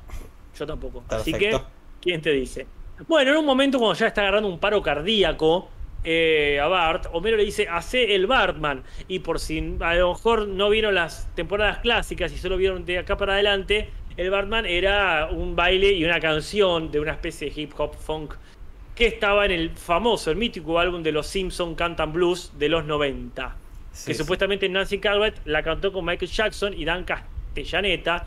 [0.57, 1.03] Yo tampoco.
[1.09, 1.59] Así que.
[1.99, 2.67] ¿quién te dice?
[3.07, 5.69] Bueno, en un momento cuando ya está agarrando un paro cardíaco
[6.03, 8.83] eh, a Bart, Homero le dice, hace el Bartman.
[9.07, 12.99] Y por si a lo mejor no vieron las temporadas clásicas y solo vieron de
[12.99, 17.61] acá para adelante, el Bartman era un baile y una canción de una especie de
[17.61, 18.35] hip hop funk
[18.95, 22.85] que estaba en el famoso, el mítico álbum de los Simpson Cantan Blues de los
[22.85, 23.55] 90.
[23.91, 24.19] Sí, que sí.
[24.19, 28.25] supuestamente Nancy Calvert la cantó con Michael Jackson y Dan Castellaneta.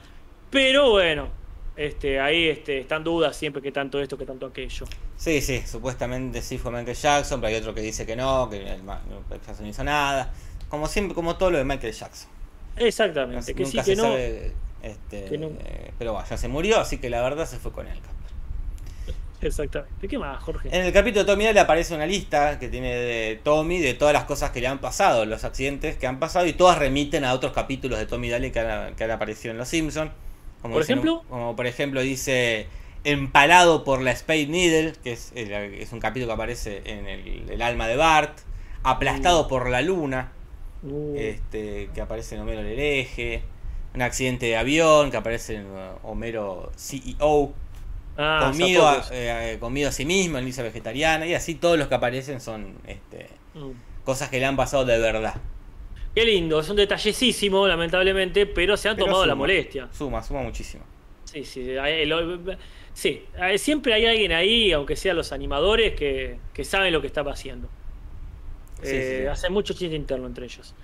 [0.51, 1.29] Pero bueno,
[1.77, 4.87] este, ahí este, están dudas siempre que tanto esto, que tanto aquello.
[5.17, 8.59] Sí, sí, supuestamente sí fue Michael Jackson, pero hay otro que dice que no, que
[8.59, 10.33] el Michael Jackson no hizo nada.
[10.69, 12.29] Como siempre, como todo lo de Michael Jackson.
[12.77, 14.03] Exactamente, No- que sí, nunca que se no.
[14.05, 14.53] sabe,
[14.83, 15.47] este, que no.
[15.49, 17.99] eh, pero bueno, ya se murió, así que la verdad se fue con él.
[19.41, 20.09] Exactamente.
[20.09, 20.69] ¿Qué más, Jorge?
[20.73, 24.15] En el capítulo de Tommy Daly aparece una lista que tiene de Tommy de todas
[24.15, 27.35] las cosas que le han pasado, los accidentes que han pasado, y todas remiten a
[27.35, 30.11] otros capítulos de Tommy Daly que han, que han aparecido en Los Simpsons.
[30.65, 31.23] Como ¿Por ejemplo?
[31.29, 32.69] Como por ejemplo dice
[33.05, 37.51] Empalado por la Spade Needle, que es, el- es un capítulo que aparece en el,
[37.51, 38.39] el alma de Bart.
[38.83, 39.49] Aplastado Mm.
[39.49, 40.33] por la luna,
[40.83, 43.43] Uh, este, que aparece en Homero el hereje.
[43.95, 47.53] Un accidente de avión que aparece en uh, Homero CEO.
[48.17, 49.21] ah, comido, a, Sófocles.
[49.21, 51.27] eh, comido a sí mismo en Lisa Vegetariana.
[51.27, 53.73] Y así todos los que aparecen son este, Mm.
[54.07, 55.35] cosas que le han pasado de verdad.
[56.15, 59.89] Qué lindo, es un detallecísimo, lamentablemente, pero se han Pero tomado la molestia.
[59.93, 60.85] Suma, suma muchísimo.
[61.25, 62.39] Sí, sí, hay- lo-
[62.93, 67.09] sí, hay- siempre hay alguien ahí, aunque sean los animadores, que, que saben lo que
[67.09, 67.69] está haciendo.
[68.83, 69.27] Sí, Eh, sí.
[69.27, 70.75] Hacen mucho chiste interno entre ellos.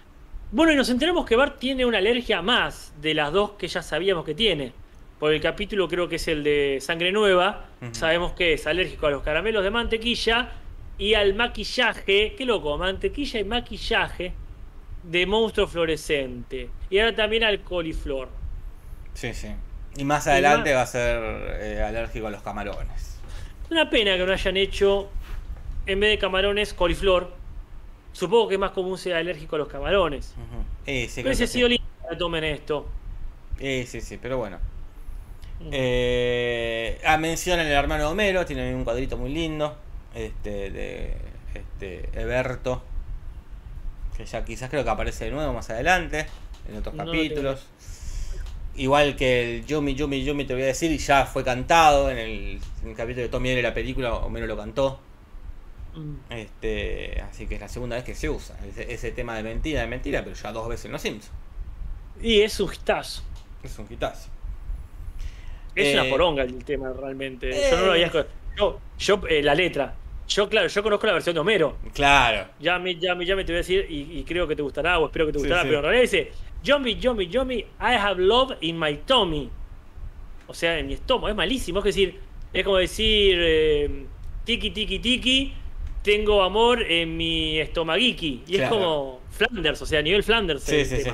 [0.51, 3.83] Bueno, y nos enteramos que Bart tiene una alergia más de las dos que ya
[3.83, 4.73] sabíamos que tiene.
[5.21, 7.67] Por el capítulo creo que es el de Sangre Nueva.
[7.93, 10.51] Sabemos que es alérgico a los caramelos de mantequilla
[10.99, 12.35] y al maquillaje.
[12.37, 14.33] Qué loco, mantequilla y maquillaje
[15.03, 16.71] de monstruo fluorescente.
[16.91, 18.29] Y ahora también al coliflor.
[19.15, 19.49] Sí, sí.
[19.97, 21.23] Y más Y adelante más- va a ser
[21.61, 23.19] eh, alérgico a los camarones.
[23.71, 25.09] Una pena que no hayan hecho,
[25.87, 27.33] en vez de camarones, coliflor.
[28.13, 30.35] Supongo que es más común ser alérgico a los camarones.
[30.87, 31.55] Eh, sí, Pero ese sí.
[31.55, 32.89] sido lindo que tomen esto.
[33.61, 34.59] Eh, sí, sí, pero bueno.
[35.61, 35.69] Mm.
[35.73, 39.77] Eh, ah, mencionan el hermano Homero, tiene un cuadrito muy lindo.
[40.15, 41.15] Este, de
[41.55, 42.83] este, Eberto.
[44.21, 46.27] Que ya quizás creo que aparece de nuevo más adelante.
[46.69, 47.67] En otros No capítulos.
[48.77, 52.61] Igual que el Yumi, Yumi, Yumi, te voy a decir, ya fue cantado en el,
[52.83, 55.01] en el capítulo de Tommy de la película, Homero lo cantó.
[55.95, 56.15] Mm.
[56.33, 58.57] Este, así que es la segunda vez que se usa.
[58.69, 61.33] Ese, ese tema de mentira, de mentira, pero ya dos veces en Los Simpsons.
[62.23, 63.23] Y es un hitazo.
[63.63, 64.29] Es un quitazo.
[65.75, 67.49] Es Eh, una poronga el tema realmente.
[67.51, 67.71] eh.
[67.71, 68.27] Yo no lo había escu-
[68.59, 69.95] Yo, yo eh, la letra.
[70.31, 71.77] Yo, claro, yo conozco la versión de Homero.
[71.93, 72.49] Claro.
[72.61, 74.63] Ya me, ya me, ya me te voy a decir, y, y creo que te
[74.63, 75.67] gustará, o espero que te gustará, sí.
[75.69, 79.51] pero en realidad dice, Yummy, yummy, yummy, I have love in my tummy.
[80.47, 81.79] O sea, en mi estómago, es malísimo.
[81.81, 82.21] Es decir,
[82.53, 84.07] es como decir, eh,
[84.45, 85.55] tiki, tiki, tiki,
[86.03, 88.45] tengo amor en mi estomaguiki.
[88.47, 88.75] Y es Claro.
[88.77, 90.63] como Flanders, o sea, a nivel Flanders.
[90.63, 91.11] Sí, sí, sí.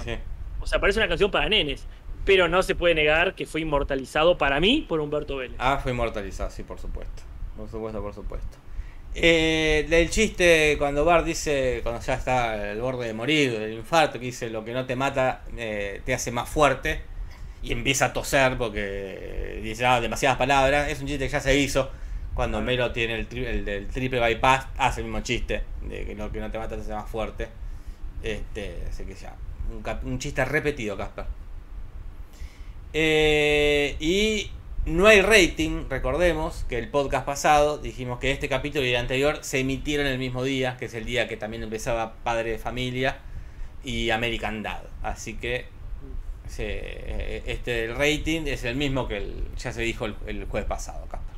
[0.61, 1.87] O sea, parece una canción para nenes.
[2.25, 5.57] Pero no se puede negar que fue inmortalizado para mí por Humberto Vélez.
[5.61, 7.23] Ah, fue inmortalizado, sí, por supuesto.
[7.57, 8.59] Por supuesto, por supuesto.
[9.19, 14.19] Eh, del chiste cuando Bart dice, cuando ya está al borde de morir, del infarto,
[14.21, 17.01] que dice lo que no te mata eh, te hace más fuerte.
[17.63, 20.91] Y empieza a toser porque dice ah, demasiadas palabras.
[20.91, 21.91] Es un chiste que ya se hizo.
[22.35, 25.63] Cuando Melo tiene el, tri- el del triple bypass, hace el mismo chiste.
[25.89, 27.49] De que lo que no te mata te hace más fuerte.
[28.23, 29.35] Este, así que ya.
[30.05, 31.25] Un chiste repetido, Casper.
[32.93, 34.51] Eh, y
[34.87, 39.39] no hay rating, recordemos que el podcast pasado dijimos que este capítulo y el anterior
[39.43, 43.19] se emitieron el mismo día, que es el día que también empezaba Padre de Familia
[43.85, 44.83] y American Dad.
[45.03, 45.67] Así que
[46.47, 50.69] se- este el rating es el mismo que el, ya se dijo el, el jueves
[50.69, 51.35] pasado, Casper.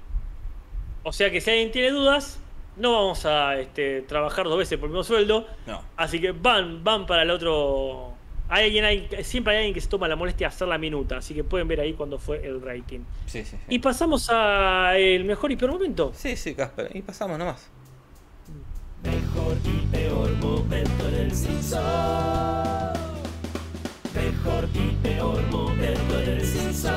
[1.05, 2.39] O sea que si alguien tiene dudas,
[2.77, 5.47] no vamos a este, trabajar dos veces por el mismo sueldo.
[5.67, 5.83] No.
[5.97, 8.13] Así que van, van para el otro.
[8.51, 11.19] Hay alguien, hay, siempre hay alguien que se toma la molestia de hacer la minuta,
[11.19, 13.01] así que pueden ver ahí cuando fue el rating.
[13.27, 13.59] Sí, sí, sí.
[13.69, 16.13] Y pasamos a el mejor y peor momento.
[16.15, 16.91] Sí, sí, Casper.
[16.95, 17.71] Y pasamos nomás.
[19.03, 21.83] Mejor y peor momento en el Simpson.
[24.15, 26.95] Mejor y peor momento en el Simpson.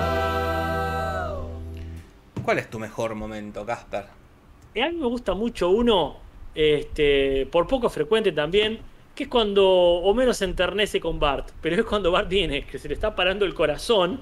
[2.43, 4.05] ¿Cuál es tu mejor momento, Casper?
[4.05, 6.15] A mí me gusta mucho uno,
[6.55, 8.79] este, por poco frecuente también,
[9.21, 12.87] que es cuando Homero se enternece con Bart, pero es cuando Bart viene, que se
[12.87, 14.19] le está parando el corazón,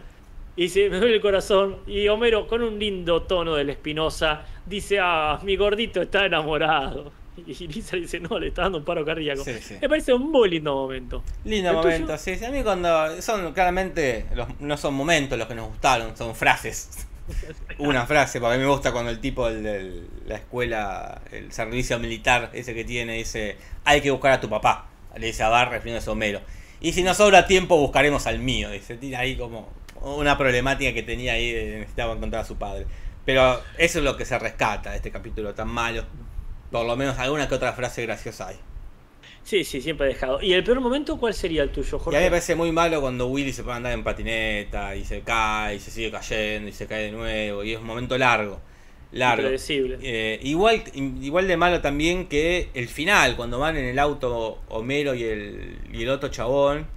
[0.58, 4.42] y dice, me duele el corazón, y Homero con un lindo tono de la espinosa
[4.66, 7.14] dice, ah, mi gordito está enamorado.
[7.38, 9.46] Y Lisa dice, no, le está dando un paro cardíaco.
[9.46, 9.76] Sí, sí.
[9.82, 11.24] Me parece un muy lindo momento.
[11.46, 12.44] Lindo ¿El momento, sí, sí.
[12.44, 17.08] A mí cuando son claramente los- no son momentos los que nos gustaron, son frases.
[17.78, 22.00] Una frase, porque a mí me gusta cuando el tipo de la escuela, el servicio
[22.00, 24.90] militar, ese que tiene, dice, hay que buscar a tu papá.
[25.16, 26.42] Le dice a Bar refiriéndose a Homero.
[26.82, 28.70] Y si nos sobra tiempo, buscaremos al mío.
[28.70, 29.70] Dice, tiene ahí como
[30.02, 32.86] una problemática que tenía ahí, necesitaba encontrar a su padre.
[33.26, 36.06] Pero eso es lo que se rescata de este capítulo tan malo.
[36.72, 38.58] Por lo menos alguna que otra frase graciosa hay.
[39.44, 40.42] Sí, sí, siempre dejado.
[40.42, 42.20] ¿Y el peor momento cuál sería el tuyo, Y a Jorge?
[42.20, 45.76] mí me parece muy malo cuando Willy se puede andar en patineta y se cae
[45.76, 48.60] y se sigue cayendo y se cae de nuevo y es un momento largo.
[49.12, 49.44] Largo.
[49.44, 50.00] Impredecible.
[50.02, 55.14] Eh, igual, igual de malo también que el final, cuando van en el auto Homero
[55.16, 56.88] y el, y el otro chabón,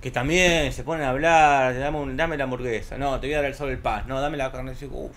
[0.00, 3.38] que también se ponen a hablar, dame, un- dame la hamburguesa, no, te voy a
[3.38, 5.16] dar el sol el paz, no, dame la carne, y digo, uff,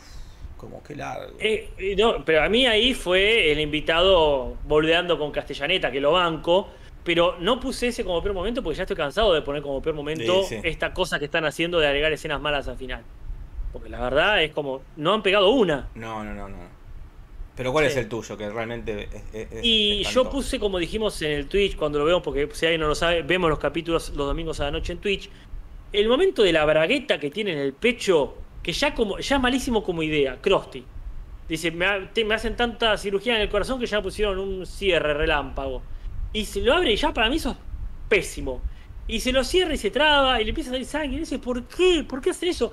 [0.60, 1.36] como que largo.
[1.40, 6.12] Eh, eh, no, pero a mí ahí fue el invitado boldeando con Castellaneta, que lo
[6.12, 6.70] banco.
[7.04, 9.96] Pero no puse ese como peor momento porque ya estoy cansado de poner como peor
[9.96, 10.62] momento Sí, sí.
[10.64, 13.02] esta cosa que están haciendo de agregar escenas malas al final.
[13.72, 15.88] Porque la verdad es como, no han pegado una.
[15.96, 16.58] No, no, no, no.
[17.56, 17.92] Pero ¿cuál Sí.
[17.92, 18.38] es el tuyo?
[18.38, 22.06] Que realmente es, es- es Y yo puse, como dijimos en el Twitch, cuando lo
[22.06, 24.92] vemos, porque si alguien no lo sabe, vemos los capítulos los domingos a la noche
[24.94, 25.30] en Twitch.
[25.94, 29.42] El momento de la bragueta que tiene en el pecho, que ya como ya es
[29.42, 30.84] malísimo como idea, Krusty.
[31.48, 34.66] Dice, me, ha- te- me hacen tanta cirugía en el corazón que ya pusieron un
[34.66, 35.82] cierre relámpago.
[36.34, 37.58] Y se lo abre y ya para mí eso es
[38.08, 38.62] pésimo.
[39.08, 41.16] Y se lo cierra y se traba y le empieza a salir sangre.
[41.16, 42.06] Y dice, ¿por qué?
[42.08, 42.72] ¿Por qué hace eso?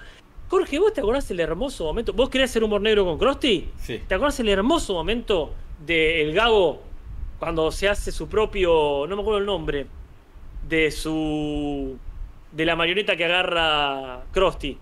[0.49, 2.13] Jorge, ¿vos te acordás el hermoso momento?
[2.13, 3.69] ¿Vos querés hacer humor negro con Krusty?
[3.79, 4.03] Sí.
[4.07, 6.83] ¿Te acuerdas el hermoso momento del Gago
[7.39, 9.87] cuando se hace su propio, no me acuerdo el nombre,
[10.69, 11.97] de su
[12.53, 14.77] de la marioneta que agarra Krusty?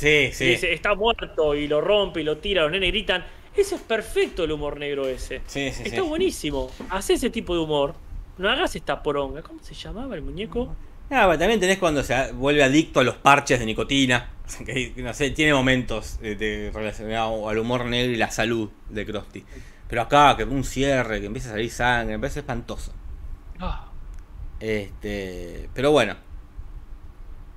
[0.00, 0.44] Sí, sí.
[0.44, 3.26] Y dice, está muerto y lo rompe y lo tira, los nenes gritan.
[3.54, 5.42] Ese es perfecto el humor negro ese.
[5.46, 6.70] Sí, sí, Está buenísimo.
[6.88, 7.94] Haz ese tipo de humor.
[8.38, 9.42] No hagas esta poronga.
[9.42, 10.74] ¿Cómo se llamaba el muñeco?
[11.10, 14.30] Ah, pero también tenés cuando se vuelve adicto a los parches de nicotina.
[14.66, 19.06] Que, no sé, tiene momentos eh, de, relacionados al humor negro y la salud de
[19.06, 19.44] Krusty.
[19.86, 22.92] Pero acá, que un cierre, que empieza a salir sangre, me parece espantoso.
[23.60, 23.92] Ah,
[24.58, 26.16] Este, pero bueno,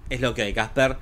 [0.09, 0.97] es lo que hay, Casper.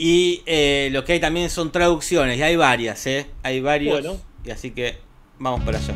[0.00, 3.26] Y eh, lo que hay también son traducciones, y hay varias, ¿eh?
[3.42, 4.00] Hay varios.
[4.00, 4.20] Bueno.
[4.44, 4.96] Y así que
[5.40, 5.92] vamos para allá.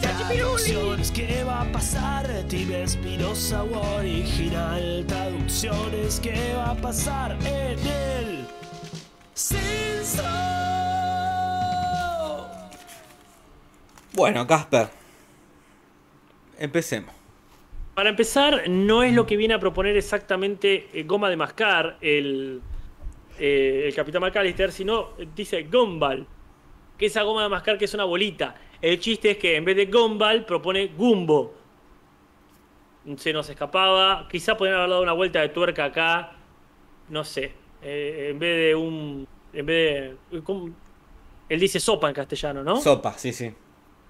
[0.00, 2.28] Traducciones, ¿qué va a pasar?
[2.48, 5.04] Tibia Espinosa o original.
[5.08, 8.46] Traducciones, ¿qué va a pasar en el
[9.34, 10.24] Simpson?
[14.12, 14.90] Bueno, Casper,
[16.56, 17.12] empecemos.
[17.96, 22.62] Para empezar, no es lo que viene a proponer exactamente eh, goma de mascar el,
[23.38, 26.26] eh, el Capitán McAllister, sino eh, dice Gumball,
[26.98, 28.54] que esa goma de mascar que es una bolita.
[28.80, 31.54] El chiste es que en vez de Gumball propone Gumbo.
[33.16, 34.26] Se nos escapaba.
[34.30, 36.32] Quizá podrían haber dado una vuelta de tuerca acá.
[37.10, 37.52] No sé.
[37.82, 39.26] Eh, en vez de un.
[39.52, 40.40] En vez de.
[40.42, 40.70] ¿cómo?
[41.48, 42.76] Él dice sopa en castellano, ¿no?
[42.80, 43.52] Sopa, sí, sí.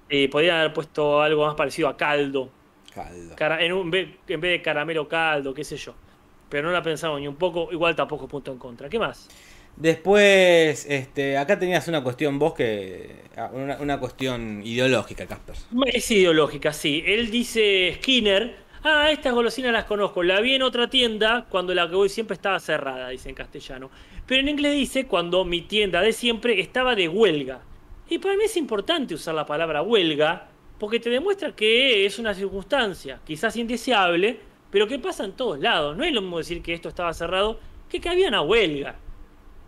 [0.09, 2.51] Y podrían haber puesto algo más parecido a caldo.
[2.95, 3.35] Caldo.
[3.35, 5.95] Cara- en, un- en vez de caramelo caldo, qué sé yo.
[6.55, 7.69] Pero no la pensamos ni un poco.
[7.73, 8.89] Igual tampoco punto en contra.
[8.89, 9.33] ¿Qué más?
[9.77, 13.25] Después, este, acá tenías una cuestión vos que.
[13.37, 15.57] ah, Una, una cuestión ideológica, Casper.
[15.87, 17.03] Es ideológica, sí.
[17.07, 18.65] Él dice Skinner.
[18.83, 20.23] Ah, estas golosinas las conozco.
[20.23, 23.91] La vi en otra tienda cuando la que voy siempre estaba cerrada, dice en castellano.
[24.27, 27.67] Pero en inglés dice cuando mi tienda de siempre estaba de huelga.
[28.09, 30.49] Y para mí es importante usar la palabra huelga
[30.79, 34.41] porque te demuestra que es una circunstancia, quizás indeseable,
[34.75, 35.97] pero que pasa en todos lados.
[35.97, 38.97] No es lo mismo decir que esto estaba cerrado que que había una huelga.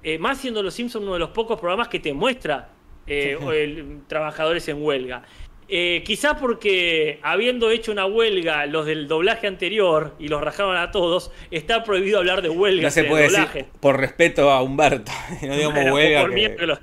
[0.03, 2.71] Eh, más siendo Los Simpsons uno de los pocos programas que te muestra
[3.07, 3.47] eh, Sí.
[3.55, 5.23] el- trabajadores en huelga.
[5.69, 10.91] Eh, quizás porque habiendo hecho una huelga los del doblaje anterior y los rajaron a
[10.91, 15.13] todos, está prohibido hablar de huelga No se puede decir por respeto a Humberto.
[15.43, 16.21] No digamos Bueno, huelga.
[16.23, 16.79] por que- miedo que lo-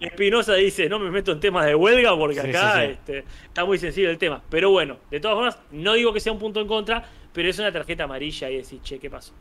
[0.00, 2.92] Espinosa dice, no me meto en temas de huelga porque Sí, acá sí, sí.
[2.92, 4.42] este, está muy sensible el tema.
[4.50, 7.58] Pero bueno, de todas formas, no digo que sea un punto en contra, pero es
[7.58, 9.32] una tarjeta amarilla y decir, che, ¿qué pasó?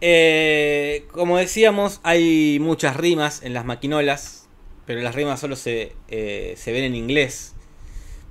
[0.00, 4.48] Eh, como decíamos, hay muchas rimas en las maquinolas,
[4.86, 7.54] pero las rimas solo se, eh, se ven en inglés.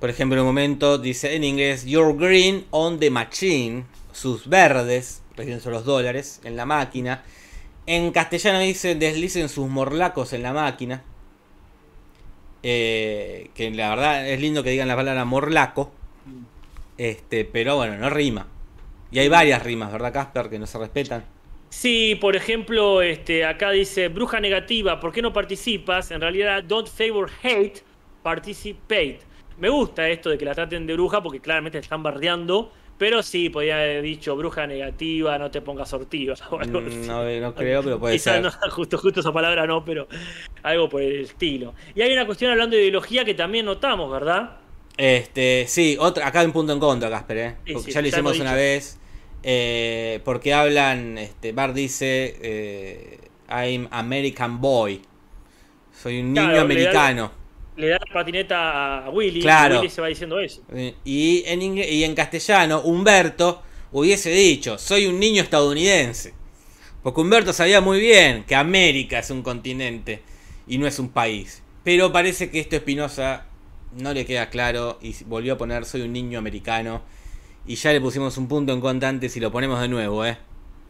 [0.00, 5.22] Por ejemplo, en un momento dice en inglés, You're green on the machine, sus verdes,
[5.36, 7.22] refiriéndose a los dólares, en la máquina.
[7.90, 11.02] En castellano dice, deslicen sus morlacos en la máquina.
[12.62, 15.90] Eh, que la verdad es lindo que digan la palabra morlaco.
[16.98, 18.46] Este, pero bueno, no rima.
[19.10, 20.50] Y hay varias rimas, ¿verdad, Casper?
[20.50, 21.24] Que no se respetan.
[21.70, 26.10] Sí, por ejemplo, este, acá dice, bruja negativa, ¿por qué no participas?
[26.10, 27.80] En realidad, don't favor hate,
[28.22, 29.20] participate.
[29.56, 33.50] Me gusta esto de que la traten de bruja porque claramente están bardeando, pero sí,
[33.50, 36.34] podría haber dicho bruja negativa, no te pongas sortiva.
[36.50, 37.08] o algo Mm, así.
[37.08, 38.42] No, no creo, pero puede Quizás ser.
[38.42, 40.08] no, justo, justo esa palabra no, pero
[40.62, 41.74] algo por el estilo.
[41.94, 44.60] Y hay una cuestión hablando de ideología que también notamos, ¿verdad?
[44.96, 47.56] Este, sí, otra, acá hay un punto en contra, Casper, ¿eh?
[47.70, 48.98] Porque sí, ya lo hicimos una vez.
[49.42, 55.00] eh, porque hablan, este, Bart dice, eh, I'm American boy.
[55.92, 57.32] Soy un niño Claro, americano.
[57.78, 59.76] Le da la patineta a Willy Claro.
[59.76, 60.62] y Willy se va diciendo eso.
[61.04, 63.62] Y en, y en castellano, Humberto
[63.92, 66.34] hubiese dicho, soy un niño estadounidense.
[67.02, 70.22] Porque Humberto sabía muy bien que América es un continente
[70.66, 71.62] y no es un país.
[71.84, 73.46] Pero parece que esto Espinosa
[73.92, 77.02] no le queda claro y volvió a poner soy un niño americano.
[77.66, 80.36] Y ya le pusimos un punto en contra antes y lo ponemos de nuevo, ¿eh?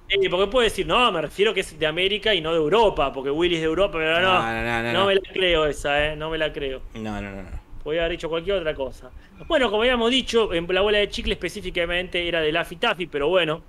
[0.09, 3.12] Eh, porque puede decir, no, me refiero que es de América y no de Europa,
[3.12, 6.06] porque Willy es de Europa, pero no, No, no, no, no, me la creo esa,
[6.06, 6.16] ¿eh?
[6.16, 6.80] No me la creo.
[6.94, 7.68] No, no, no, no.
[7.82, 9.11] Podría haber dicho cualquier otra cosa.
[9.46, 13.28] Bueno, como habíamos dicho, en la bola de chicle específicamente era de Laffy Taffy, pero
[13.28, 13.62] bueno,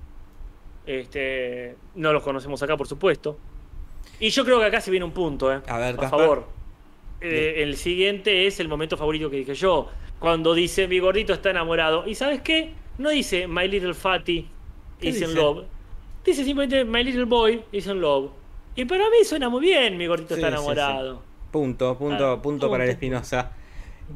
[0.85, 3.37] este, no los conocemos acá, por supuesto.
[4.19, 5.61] Y yo creo que acá se viene un punto, ¿eh?
[5.67, 6.59] A ver, Por favor.
[7.21, 9.89] Eh, el siguiente es el momento favorito que dije yo.
[10.19, 12.07] Cuando dice mi gordito está enamorado.
[12.07, 12.73] ¿Y sabes qué?
[12.97, 14.47] No dice My Little Fatty
[14.99, 15.65] ¿Qué is in love.
[16.29, 18.29] Dice simplemente My Little Boy is in love.
[18.75, 21.23] Y para mí suena muy bien, mi gordito Sí, está sí, enamorado.
[21.51, 22.93] Punto, punto, Ah, punto para el punto.
[23.05, 23.51] Espinosa.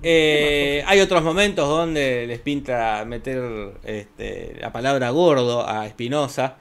[0.03, 6.57] Eh, hay otros momentos donde les pinta meter este, la palabra gordo a Espinosa.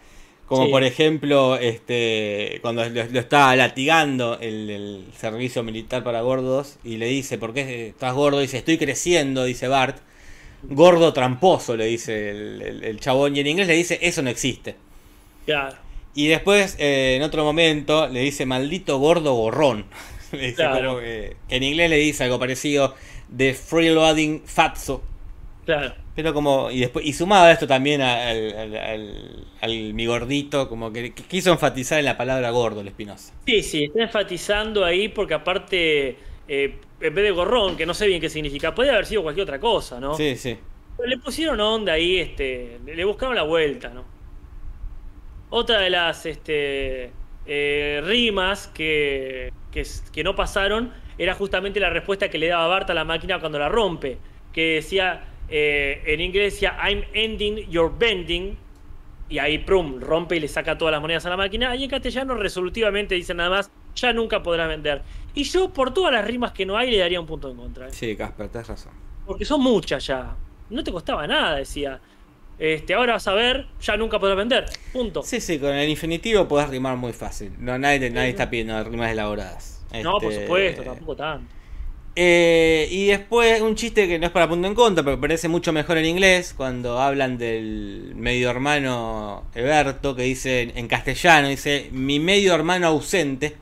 [0.46, 0.70] Como Sí.
[0.70, 6.96] por ejemplo, este, cuando lo, lo está latigando el, el servicio militar para gordos y
[6.96, 8.40] le dice, ¿por qué estás gordo?
[8.40, 9.98] Dice, estoy creciendo, dice Bart.
[10.62, 13.36] Gordo tramposo, le dice el, el- el chabón.
[13.36, 14.76] Y en inglés le dice, eso no existe.
[15.44, 15.78] Claro.
[16.14, 19.86] Y después, eh, en otro momento, le dice maldito gordo gorrón.
[20.32, 20.82] Le dice Claro.
[20.82, 22.94] como que, que en inglés le dice algo parecido
[23.28, 25.02] de freeloading fatso.
[25.64, 25.94] Claro.
[26.14, 30.68] Pero como, y después, y sumado a esto también al, al, al- al mi gordito,
[30.68, 33.34] como que, que quiso enfatizar en la palabra gordo el Espinosa.
[33.46, 38.06] Sí, sí, está enfatizando ahí porque aparte, eh, en vez de gorrón, que no sé
[38.06, 40.18] bien qué significa, puede haber sido cualquier otra cosa, ¿no?
[40.18, 40.58] Sí, sí.
[40.96, 44.11] Pero le pusieron onda ahí, este, le le buscaron la vuelta, ¿no?
[45.54, 47.12] Otra de las este,
[47.44, 52.94] eh, rimas que, que, no pasaron era justamente la respuesta que le daba Bart a
[52.94, 54.16] la máquina cuando la rompe,
[54.50, 58.56] que decía, eh, en inglés decía, I'm ending your bending,
[59.28, 61.90] y ahí, prum, rompe y le saca todas las monedas a la máquina, y en
[61.90, 65.02] castellano resolutivamente dice nada más, ya nunca podrás vender.
[65.34, 67.88] Y yo, por todas las rimas que no hay, le daría un punto en contra.
[67.88, 67.92] ¿eh?
[67.92, 68.92] Sí, Casper, tenés razón.
[69.26, 70.34] Porque son muchas ya.
[70.70, 72.00] No te costaba nada, decía.
[72.62, 74.66] Este, ahora vas a ver, ya nunca podrás vender.
[74.92, 75.22] Punto.
[75.22, 77.52] Sí, sí, con el infinitivo podés rimar muy fácil.
[77.58, 79.84] No, nadie, nadie está pidiendo rimas elaboradas.
[79.92, 81.56] no, por Este, supuesto, tampoco tanto.
[82.14, 85.72] Eh, y después un chiste que no es para punto en contra, pero parece mucho
[85.72, 92.20] mejor en inglés, cuando hablan del medio hermano Eberto, que dice en castellano, dice mi
[92.20, 93.56] medio hermano ausente.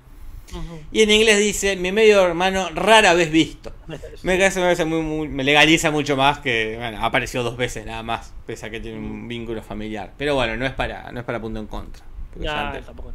[0.93, 3.73] Y en inglés dice mi medio hermano rara vez visto.
[4.23, 8.33] Me, parece muy, me legaliza mucho más que bueno, ha aparecido dos veces nada más,
[8.47, 10.13] pese a que tiene un vínculo familiar.
[10.17, 12.05] Pero bueno, no es para, no es para punto en contra.
[12.39, 13.13] Ya, tampoco.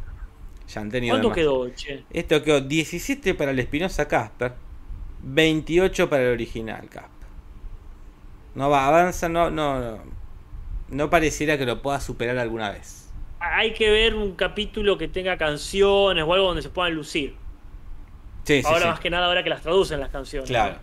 [0.68, 2.04] Ya han tenido ¿Cuánto quedó, che?
[2.10, 4.52] Esto quedó 17 para el Espinosa Casper,
[5.22, 7.28] 28 para el original Casper.
[8.54, 9.98] No va, avanza, no, no, no.
[10.88, 13.05] No pareciera que lo pueda superar alguna vez.
[13.40, 17.34] Hay que ver un capítulo que tenga canciones o algo donde se puedan lucir.
[18.44, 20.48] Sí, ahora sí, más que nada ahora que las traducen las canciones.
[20.48, 20.76] Claro.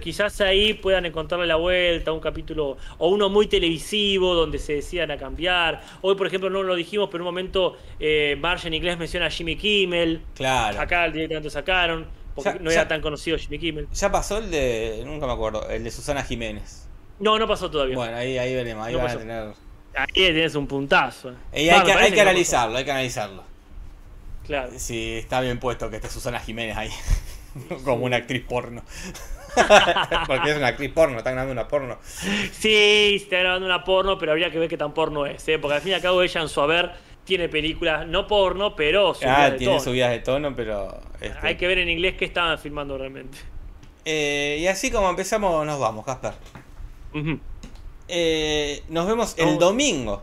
[0.00, 5.10] Quizás ahí puedan encontrarle la vuelta, un capítulo o uno muy televisivo donde se decidan
[5.10, 5.82] a cambiar.
[6.00, 9.26] Hoy, por ejemplo, no lo dijimos, pero en un momento eh, Marge en inglés menciona
[9.26, 10.22] a Jimmy Kimmel.
[10.34, 10.80] Claro.
[10.80, 13.88] Acá directamente sacaron, porque Ya- no ya- era tan conocido Jimmy Kimmel.
[13.92, 15.02] Ya pasó el de.
[15.04, 15.68] Nunca me acuerdo.
[15.68, 16.88] El de Susana Jiménez.
[17.18, 17.94] No, no pasó todavía.
[17.94, 18.86] Bueno, ahí, ahí veremos.
[18.86, 19.52] Ahí No van a tener.
[19.94, 21.34] Ahí tienes un puntazo.
[21.54, 23.44] Y hay, que, hay analizarlo, hay que analizarlo.
[24.46, 24.72] Claro.
[24.76, 26.90] Si está bien puesto que esté Susana Jiménez ahí.
[27.84, 28.82] Como una actriz porno.
[30.26, 31.98] Porque es una actriz porno, está grabando una porno.
[32.52, 35.58] Sí, está grabando una porno, pero habría que ver qué tan porno es, ¿eh?
[35.58, 36.90] porque al fin y al cabo ella en su haber
[37.24, 39.84] tiene películas, no porno, pero subidas Ah, de tiene tono.
[39.84, 41.00] subidas de tono, pero.
[41.20, 43.36] este, Hay que ver en inglés qué estaban filmando realmente.
[44.06, 46.32] eh, y así como empezamos, nos vamos, Casper.
[47.14, 47.38] Ujú.
[48.14, 50.22] Eh, nos vemos el domingo.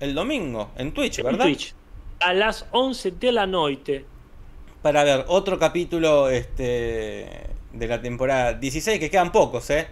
[0.00, 1.44] El domingo, en Twitch, En ¿verdad?
[1.44, 1.72] Twitch.
[2.18, 4.04] A las 11 de la noche.
[4.82, 7.30] Para ver otro capítulo este,
[7.72, 9.86] de la temporada 16, que quedan pocos, ¿eh?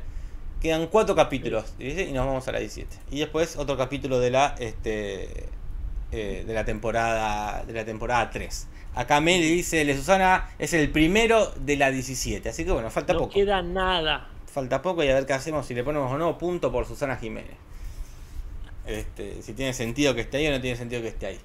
[0.60, 2.96] Quedan cuatro capítulos 16, y nos vamos a la 17.
[3.12, 5.46] Y después otro capítulo de la este
[6.10, 8.66] eh, de la temporada de la temporada 3.
[8.96, 13.12] Acá Meli dice, Le Susana es el primero de la 17, así que bueno, falta
[13.12, 13.32] no poco.
[13.34, 14.28] queda nada.
[14.54, 17.16] Falta poco y a ver qué hacemos si le ponemos o no punto por Susana
[17.16, 17.56] Jiménez.
[18.86, 21.38] Este, si tiene sentido que esté ahí o no tiene sentido que esté ahí.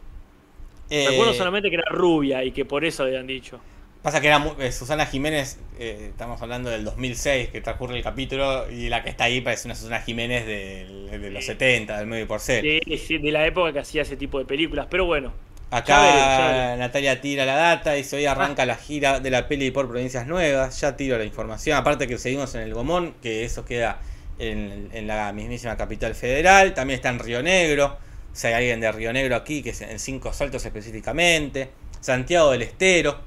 [0.91, 3.59] Eh, Recuerdo solamente que era rubia y que por eso habían dicho.
[4.03, 8.69] Pasa que era eh, Susana Jiménez, eh, estamos hablando del 2006 que transcurre el capítulo
[8.69, 12.39] y la que está ahí parece una Susana Jiménez de, los 70, del medio por
[12.39, 12.61] ser.
[12.61, 14.85] Sí, sí, de la época que hacía ese tipo de películas.
[14.87, 15.33] Pero bueno,
[15.71, 16.75] Acá Ya ya.
[16.77, 20.81] Natalia tira la data y hoy arranca la gira de la peli por provincias nuevas.
[20.81, 21.77] Ya tiro la información.
[21.77, 23.99] Aparte que seguimos en el Gomón, que eso queda
[24.39, 26.73] en, en la mismísima capital federal.
[26.73, 27.97] También está en Río Negro.
[28.33, 31.69] Si hay alguien de Río Negro aquí, que es en Cinco Saltos específicamente.
[31.99, 33.19] Santiago del Estero.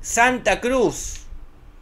[0.00, 1.26] Santa Cruz.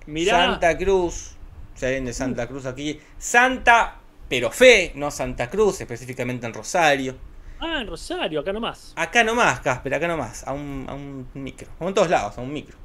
[0.06, 0.32] mirá.
[0.46, 1.36] Santa Cruz.
[1.74, 3.00] Si hay alguien de Santa Cruz aquí.
[3.18, 3.96] Santa,
[4.28, 7.29] pero fe, no Santa Cruz, específicamente en Rosario.
[7.60, 8.94] Ah, en Rosario, acá nomás.
[8.96, 11.68] Acá nomás, Casper, acá nomás, a un, a un micro.
[11.80, 12.76] En todos lados, a un micro.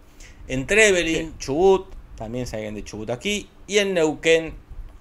[0.48, 3.50] En Trevelin, Chubut, también se alguien de Chubut aquí.
[3.68, 4.54] Y en Neuquén,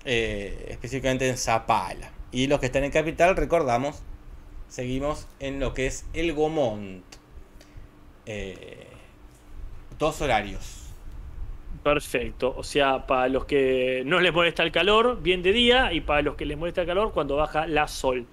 [0.05, 2.13] eh, específicamente en Zapala.
[2.31, 4.03] Y los que están en Capital, recordamos,
[4.69, 7.03] seguimos en lo que es el Gomont.
[8.27, 8.87] Eh,
[9.99, 10.85] dos horarios.
[11.83, 12.55] Perfecto.
[12.57, 16.23] O sea, para los que no les molesta el calor, bien de día, y para
[16.23, 18.27] los que les molesta el calor, cuando baja la sol.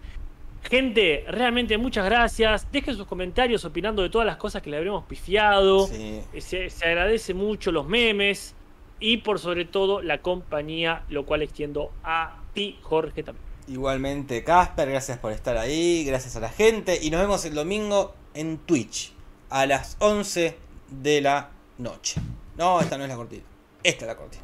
[0.64, 2.68] Gente, realmente muchas gracias.
[2.72, 5.88] Dejen sus comentarios opinando de todas las cosas que le habremos pifiado.
[5.88, 6.22] Sí.
[6.40, 8.56] Se, se agradece mucho los memes
[9.00, 13.44] y por sobre todo la compañía, lo cual extiendo a ti, Jorge, también.
[13.68, 17.00] Igualmente, Casper, gracias por estar ahí, gracias a la gente.
[17.02, 19.14] Y nos vemos el domingo en Twitch
[19.50, 20.58] a las 11
[20.90, 22.22] de la noche.
[22.58, 23.44] No, esta no es la cortina.
[23.84, 24.44] Esta es la cortina.